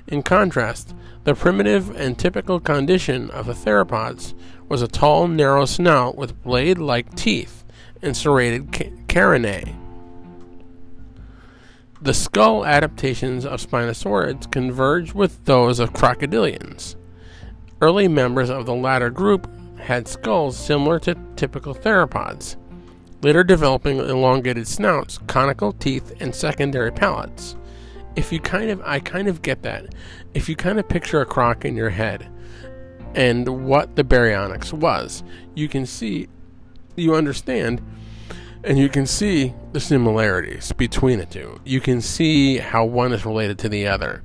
In 0.06 0.22
contrast, 0.22 0.94
the 1.24 1.34
primitive 1.34 1.94
and 1.96 2.18
typical 2.18 2.60
condition 2.60 3.30
of 3.30 3.46
the 3.46 3.52
theropods 3.52 4.34
was 4.68 4.82
a 4.82 4.88
tall, 4.88 5.28
narrow 5.28 5.64
snout 5.64 6.16
with 6.16 6.42
blade 6.42 6.78
like 6.78 7.14
teeth 7.14 7.64
and 8.02 8.16
serrated 8.16 8.72
ca- 8.72 8.90
carinae. 9.06 9.81
The 12.02 12.14
skull 12.14 12.66
adaptations 12.66 13.46
of 13.46 13.64
Spinosaurids 13.64 14.50
converge 14.50 15.14
with 15.14 15.44
those 15.44 15.78
of 15.78 15.92
crocodilians. 15.92 16.96
Early 17.80 18.08
members 18.08 18.50
of 18.50 18.66
the 18.66 18.74
latter 18.74 19.08
group 19.08 19.48
had 19.78 20.08
skulls 20.08 20.56
similar 20.56 20.98
to 20.98 21.16
typical 21.36 21.76
theropods, 21.76 22.56
later 23.22 23.44
developing 23.44 23.98
elongated 23.98 24.66
snouts, 24.66 25.18
conical 25.28 25.74
teeth, 25.74 26.12
and 26.18 26.34
secondary 26.34 26.90
palates. 26.90 27.54
If 28.16 28.32
you 28.32 28.40
kind 28.40 28.70
of, 28.70 28.82
I 28.84 28.98
kind 28.98 29.28
of 29.28 29.40
get 29.40 29.62
that. 29.62 29.94
If 30.34 30.48
you 30.48 30.56
kind 30.56 30.80
of 30.80 30.88
picture 30.88 31.20
a 31.20 31.24
croc 31.24 31.64
in 31.64 31.76
your 31.76 31.90
head 31.90 32.28
and 33.14 33.64
what 33.64 33.94
the 33.94 34.02
baryonyx 34.02 34.72
was, 34.72 35.22
you 35.54 35.68
can 35.68 35.86
see, 35.86 36.26
you 36.96 37.14
understand 37.14 37.80
and 38.64 38.78
you 38.78 38.88
can 38.88 39.06
see 39.06 39.54
the 39.72 39.80
similarities 39.80 40.72
between 40.72 41.18
the 41.18 41.26
two. 41.26 41.60
You 41.64 41.80
can 41.80 42.00
see 42.00 42.58
how 42.58 42.84
one 42.84 43.12
is 43.12 43.26
related 43.26 43.58
to 43.60 43.68
the 43.68 43.86
other. 43.86 44.22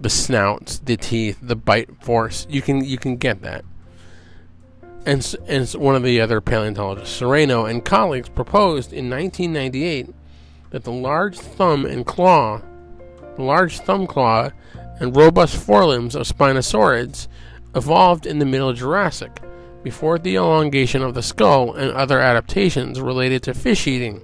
The 0.00 0.10
snouts, 0.10 0.78
the 0.80 0.96
teeth, 0.96 1.38
the 1.40 1.56
bite 1.56 2.02
force. 2.02 2.46
You 2.50 2.62
can 2.62 2.84
you 2.84 2.98
can 2.98 3.16
get 3.16 3.42
that. 3.42 3.64
And, 5.06 5.36
and 5.46 5.68
one 5.74 5.94
of 5.94 6.02
the 6.02 6.20
other 6.20 6.40
paleontologists, 6.40 7.16
Sereno 7.16 7.64
and 7.64 7.84
colleagues, 7.84 8.28
proposed 8.28 8.92
in 8.92 9.08
1998 9.08 10.12
that 10.70 10.82
the 10.82 10.92
large 10.92 11.38
thumb 11.38 11.86
and 11.86 12.04
claw, 12.04 12.60
the 13.36 13.42
large 13.42 13.78
thumb 13.78 14.08
claw, 14.08 14.50
and 14.98 15.16
robust 15.16 15.56
forelimbs 15.56 16.16
of 16.16 16.26
Spinosaurids 16.26 17.28
evolved 17.76 18.26
in 18.26 18.40
the 18.40 18.44
Middle 18.44 18.72
Jurassic 18.72 19.40
before 19.86 20.18
the 20.18 20.34
elongation 20.34 21.00
of 21.00 21.14
the 21.14 21.22
skull 21.22 21.72
and 21.72 21.92
other 21.92 22.18
adaptations 22.18 23.00
related 23.00 23.40
to 23.40 23.54
fish 23.54 23.86
eating. 23.86 24.20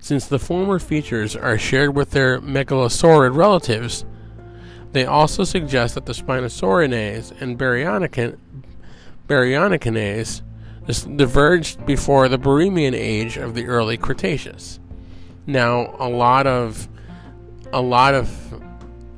Since 0.00 0.26
the 0.26 0.40
former 0.40 0.80
features 0.80 1.36
are 1.36 1.56
shared 1.56 1.94
with 1.94 2.10
their 2.10 2.40
megalosaurid 2.40 3.36
relatives, 3.36 4.04
They 4.94 5.04
also 5.04 5.42
suggest 5.42 5.96
that 5.96 6.06
the 6.06 6.12
Spinosaurinae 6.12 7.40
and 7.40 7.58
Baryonychinae 7.58 8.36
diverged 11.16 11.84
before 11.84 12.28
the 12.28 12.38
Barremian 12.38 12.94
age 12.94 13.36
of 13.36 13.56
the 13.56 13.66
early 13.66 13.96
Cretaceous. 13.96 14.78
Now, 15.46 15.96
a 15.98 16.08
lot 16.08 16.46
of 16.46 16.88
a 17.72 17.82
lot 17.82 18.14
of 18.14 18.28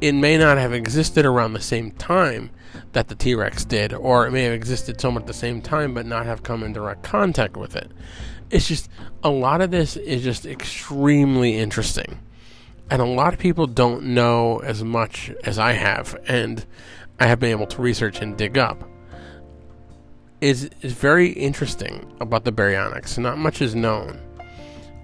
it 0.01 0.13
may 0.13 0.37
not 0.37 0.59
have 0.59 0.73
existed 0.73 1.25
around 1.25 1.53
the 1.53 1.61
same 1.61 1.91
time 1.93 2.51
that 2.93 3.09
the 3.09 3.15
T 3.15 3.35
Rex 3.35 3.65
did, 3.65 3.93
or 3.95 4.27
it 4.27 4.31
may 4.31 4.45
have 4.45 4.53
existed 4.53 5.01
somewhat 5.01 5.23
at 5.23 5.27
the 5.27 5.33
same 5.33 5.63
time 5.63 5.95
but 5.95 6.07
not 6.07 6.27
have 6.27 6.43
come 6.43 6.63
in 6.63 6.73
direct 6.73 7.03
contact 7.03 7.57
with 7.57 7.77
it. 7.77 7.91
It's 8.51 8.69
just 8.69 8.91
a 9.23 9.31
lot 9.31 9.61
of 9.61 9.71
this 9.71 9.97
is 9.97 10.23
just 10.23 10.47
extremely 10.47 11.57
interesting. 11.57 12.21
And 12.91 13.03
a 13.03 13.07
lot 13.07 13.33
of 13.33 13.41
people 13.41 13.67
don't 13.67 14.05
know 14.05 14.59
as 14.59 14.85
much 14.85 15.33
as 15.43 15.59
I 15.59 15.73
have, 15.73 16.17
and 16.29 16.65
I 17.19 17.27
have 17.27 17.41
been 17.41 17.51
able 17.51 17.67
to 17.67 17.83
research 17.83 18.21
and 18.21 18.37
dig 18.37 18.59
up. 18.59 18.89
Is 20.41 20.71
is 20.83 20.93
very 20.93 21.31
interesting 21.31 22.15
about 22.21 22.45
the 22.45 22.53
baryonyx. 22.53 23.19
Not 23.19 23.39
much 23.39 23.63
is 23.63 23.75
known. 23.75 24.21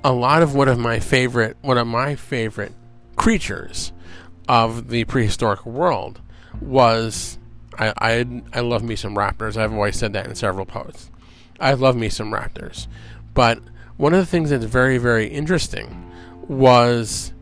A 0.04 0.12
lot 0.12 0.42
of 0.42 0.54
one 0.54 0.68
of 0.68 0.78
my 0.78 1.00
favorite 1.00 1.56
one 1.62 1.78
of 1.78 1.86
my 1.86 2.14
favorite 2.14 2.72
creatures 3.16 3.92
of 4.52 4.88
the 4.88 5.02
prehistoric 5.04 5.64
world 5.64 6.20
was 6.60 7.38
I, 7.78 7.94
I 7.96 8.42
I 8.52 8.60
love 8.60 8.82
me 8.82 8.96
some 8.96 9.14
raptors. 9.14 9.56
I've 9.56 9.72
always 9.72 9.98
said 9.98 10.12
that 10.12 10.26
in 10.26 10.34
several 10.34 10.66
posts. 10.66 11.10
I 11.58 11.72
love 11.72 11.96
me 11.96 12.10
some 12.10 12.30
raptors. 12.30 12.86
But 13.32 13.60
one 13.96 14.12
of 14.12 14.18
the 14.18 14.26
things 14.26 14.50
that's 14.50 14.66
very 14.66 14.98
very 14.98 15.26
interesting 15.26 16.12
was 16.48 17.32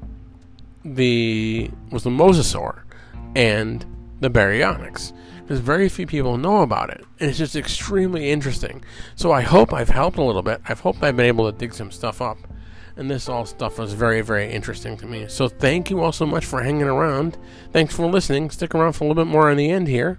the 0.85 1.69
was 1.91 2.05
the 2.05 2.11
mosasaur 2.11 2.83
and 3.35 3.85
the 4.21 4.31
baryonyx 4.31 5.13
because 5.43 5.59
very 5.59 5.89
few 5.89 6.07
people 6.07 6.39
know 6.39 6.63
about 6.63 6.91
it 6.91 7.05
and 7.19 7.29
it's 7.29 7.39
just 7.39 7.57
extremely 7.57 8.31
interesting 8.31 8.83
so 9.15 9.31
i 9.31 9.41
hope 9.41 9.73
i've 9.75 9.89
helped 9.89 10.17
a 10.17 10.23
little 10.23 10.43
bit 10.43 10.61
i've 10.69 10.81
hoped 10.81 11.03
i've 11.03 11.17
been 11.17 11.27
able 11.27 11.51
to 11.51 11.57
dig 11.57 11.75
some 11.75 11.91
stuff 11.91 12.23
up 12.23 12.39
and 12.97 13.11
this 13.11 13.29
all 13.29 13.47
stuff 13.47 13.79
was 13.79 13.93
very 13.93 14.21
very 14.21 14.51
interesting 14.51 14.97
to 14.99 15.07
me. 15.07 15.27
So 15.29 15.49
thank 15.49 15.91
you 15.91 16.01
all 16.01 16.13
so 16.13 16.27
much 16.27 16.45
for 16.45 16.63
hanging 16.63 16.83
around. 16.83 17.39
Thanks 17.73 17.95
for 17.95 18.07
listening. 18.07 18.51
Stick 18.51 18.75
around 18.75 18.93
for 18.95 19.05
a 19.05 19.09
little 19.09 19.25
bit 19.25 19.31
more 19.31 19.51
on 19.51 19.57
the 19.57 19.71
end 19.71 19.89
here. 19.89 20.19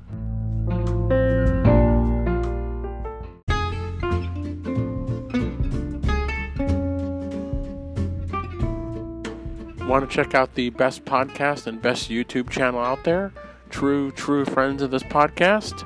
Want 9.91 10.09
to 10.09 10.15
check 10.15 10.35
out 10.35 10.55
the 10.55 10.69
best 10.69 11.03
podcast 11.03 11.67
and 11.67 11.81
best 11.81 12.09
YouTube 12.09 12.49
channel 12.49 12.79
out 12.79 13.03
there, 13.03 13.33
true, 13.69 14.09
true 14.11 14.45
friends 14.45 14.81
of 14.81 14.89
this 14.89 15.03
podcast, 15.03 15.85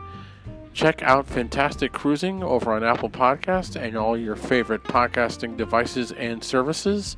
check 0.76 1.02
out 1.04 1.26
Fantastic 1.26 1.94
Cruising 1.94 2.44
over 2.44 2.74
on 2.74 2.84
Apple 2.84 3.10
Podcast 3.10 3.82
and 3.82 3.98
all 3.98 4.18
your 4.18 4.36
favorite 4.36 4.84
podcasting 4.84 5.56
devices 5.56 6.12
and 6.12 6.44
services. 6.44 7.16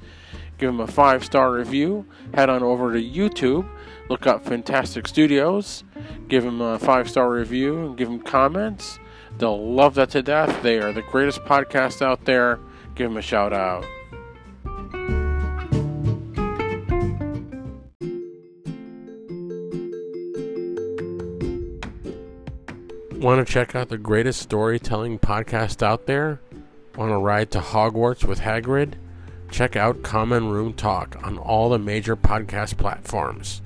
Give 0.60 0.70
them 0.70 0.80
a 0.80 0.88
five 0.88 1.26
star 1.26 1.52
review. 1.52 2.06
Head 2.36 2.52
on 2.52 2.62
over 2.62 2.94
to 2.94 3.02
YouTube, 3.02 3.68
look 4.10 4.28
up 4.28 4.46
Fantastic 4.46 5.08
Studios, 5.08 5.84
give 6.28 6.44
them 6.44 6.62
a 6.62 6.78
five 6.78 7.10
star 7.10 7.32
review, 7.32 7.88
and 7.88 7.98
give 7.98 8.08
them 8.08 8.20
comments. 8.20 9.00
They'll 9.40 9.74
love 9.74 9.96
that 9.96 10.12
to 10.12 10.22
death. 10.22 10.62
They 10.62 10.80
are 10.80 10.94
the 10.94 11.02
greatest 11.02 11.42
podcast 11.42 12.04
out 12.04 12.26
there. 12.26 12.60
Give 12.96 13.10
them 13.10 13.18
a 13.18 13.22
shout 13.22 13.54
out. 13.54 13.86
Want 23.20 23.46
to 23.46 23.52
check 23.52 23.74
out 23.74 23.90
the 23.90 23.98
greatest 23.98 24.40
storytelling 24.40 25.18
podcast 25.18 25.82
out 25.82 26.06
there? 26.06 26.40
Want 26.96 27.10
to 27.12 27.18
ride 27.18 27.50
to 27.52 27.60
Hogwarts 27.60 28.24
with 28.24 28.42
Hagrid? 28.42 28.94
Check 29.50 29.76
out 29.76 30.04
Common 30.04 30.50
Room 30.50 30.74
Talk 30.74 31.18
on 31.24 31.40
all 31.40 31.70
the 31.70 31.80
major 31.80 32.16
podcast 32.16 32.78
platforms. 32.78 33.64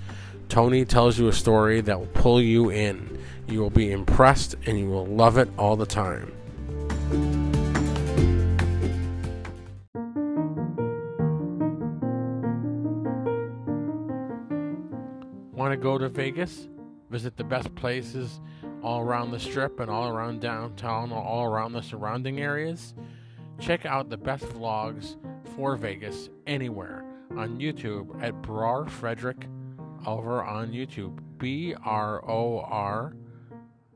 Tony 0.47 0.85
tells 0.85 1.19
you 1.19 1.27
a 1.27 1.33
story 1.33 1.81
that 1.81 1.99
will 1.99 2.07
pull 2.07 2.41
you 2.41 2.69
in. 2.69 3.21
You 3.45 3.59
will 3.59 3.69
be 3.69 3.91
impressed 3.91 4.55
and 4.65 4.79
you 4.79 4.87
will 4.87 5.05
love 5.05 5.37
it 5.37 5.49
all 5.57 5.75
the 5.75 5.85
time. 5.85 6.31
Want 15.51 15.73
to 15.73 15.77
go 15.77 15.97
to 15.97 16.07
Vegas? 16.07 16.69
Visit 17.09 17.35
the 17.35 17.43
best 17.43 17.75
places 17.75 18.39
all 18.83 19.01
around 19.01 19.31
the 19.31 19.39
strip 19.39 19.79
and 19.79 19.89
all 19.89 20.09
around 20.09 20.41
downtown, 20.41 21.11
all 21.11 21.45
around 21.45 21.73
the 21.73 21.81
surrounding 21.81 22.39
areas. 22.39 22.93
Check 23.59 23.85
out 23.85 24.09
the 24.09 24.17
best 24.17 24.45
vlogs 24.45 25.17
for 25.55 25.75
Vegas 25.75 26.29
anywhere 26.47 27.05
on 27.37 27.59
YouTube 27.59 28.21
at 28.23 28.41
Bror 28.41 28.89
Fredrik 28.89 29.47
over 30.05 30.43
on 30.43 30.71
YouTube. 30.71 31.19
B 31.37 31.73
R 31.83 32.23
O 32.29 32.59
R 32.59 33.15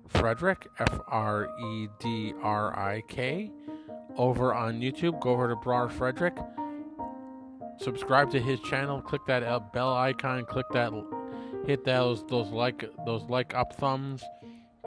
Fredrik, 0.07 0.65
F 0.79 0.99
R 1.07 1.47
E 1.63 1.87
D 1.99 2.33
R 2.41 2.77
I 2.77 3.01
K, 3.07 3.51
over 4.17 4.53
on 4.53 4.81
YouTube. 4.81 5.21
Go 5.21 5.31
over 5.31 5.47
to 5.49 5.55
Bror 5.55 5.91
Fredrik. 5.91 6.35
Subscribe 7.77 8.31
to 8.31 8.39
his 8.39 8.59
channel. 8.61 9.01
Click 9.01 9.21
that 9.27 9.73
bell 9.73 9.93
icon. 9.93 10.45
Click 10.45 10.65
that. 10.73 10.91
Hit 11.67 11.83
those 11.83 12.25
those 12.25 12.49
like 12.49 12.89
those 13.05 13.23
like 13.23 13.53
up 13.53 13.75
thumbs 13.75 14.23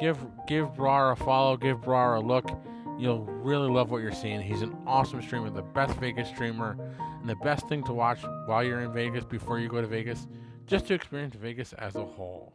give 0.01 0.19
give 0.47 0.75
Bror 0.75 1.13
a 1.13 1.17
follow, 1.17 1.57
give 1.57 1.81
Bror 1.81 2.17
a 2.17 2.21
look. 2.21 2.51
You'll 2.99 3.25
really 3.25 3.71
love 3.71 3.91
what 3.91 4.03
you're 4.03 4.13
seeing. 4.13 4.41
He's 4.41 4.63
an 4.63 4.77
awesome 4.87 5.23
streamer, 5.23 5.51
the 5.51 5.63
best 5.63 5.95
Vegas 5.99 6.29
streamer, 6.29 6.77
and 7.21 7.29
the 7.29 7.37
best 7.37 7.69
thing 7.69 7.85
to 7.85 7.93
watch 7.93 8.19
while 8.47 8.65
you're 8.65 8.81
in 8.81 8.93
Vegas 8.93 9.25
before 9.25 9.61
you 9.61 9.69
go 9.69 9.81
to 9.81 9.87
Vegas, 9.87 10.27
just 10.67 10.87
to 10.89 10.95
experience 10.95 11.37
Vegas 11.37 11.73
as 11.75 11.95
a 11.95 12.05
whole. 12.05 12.53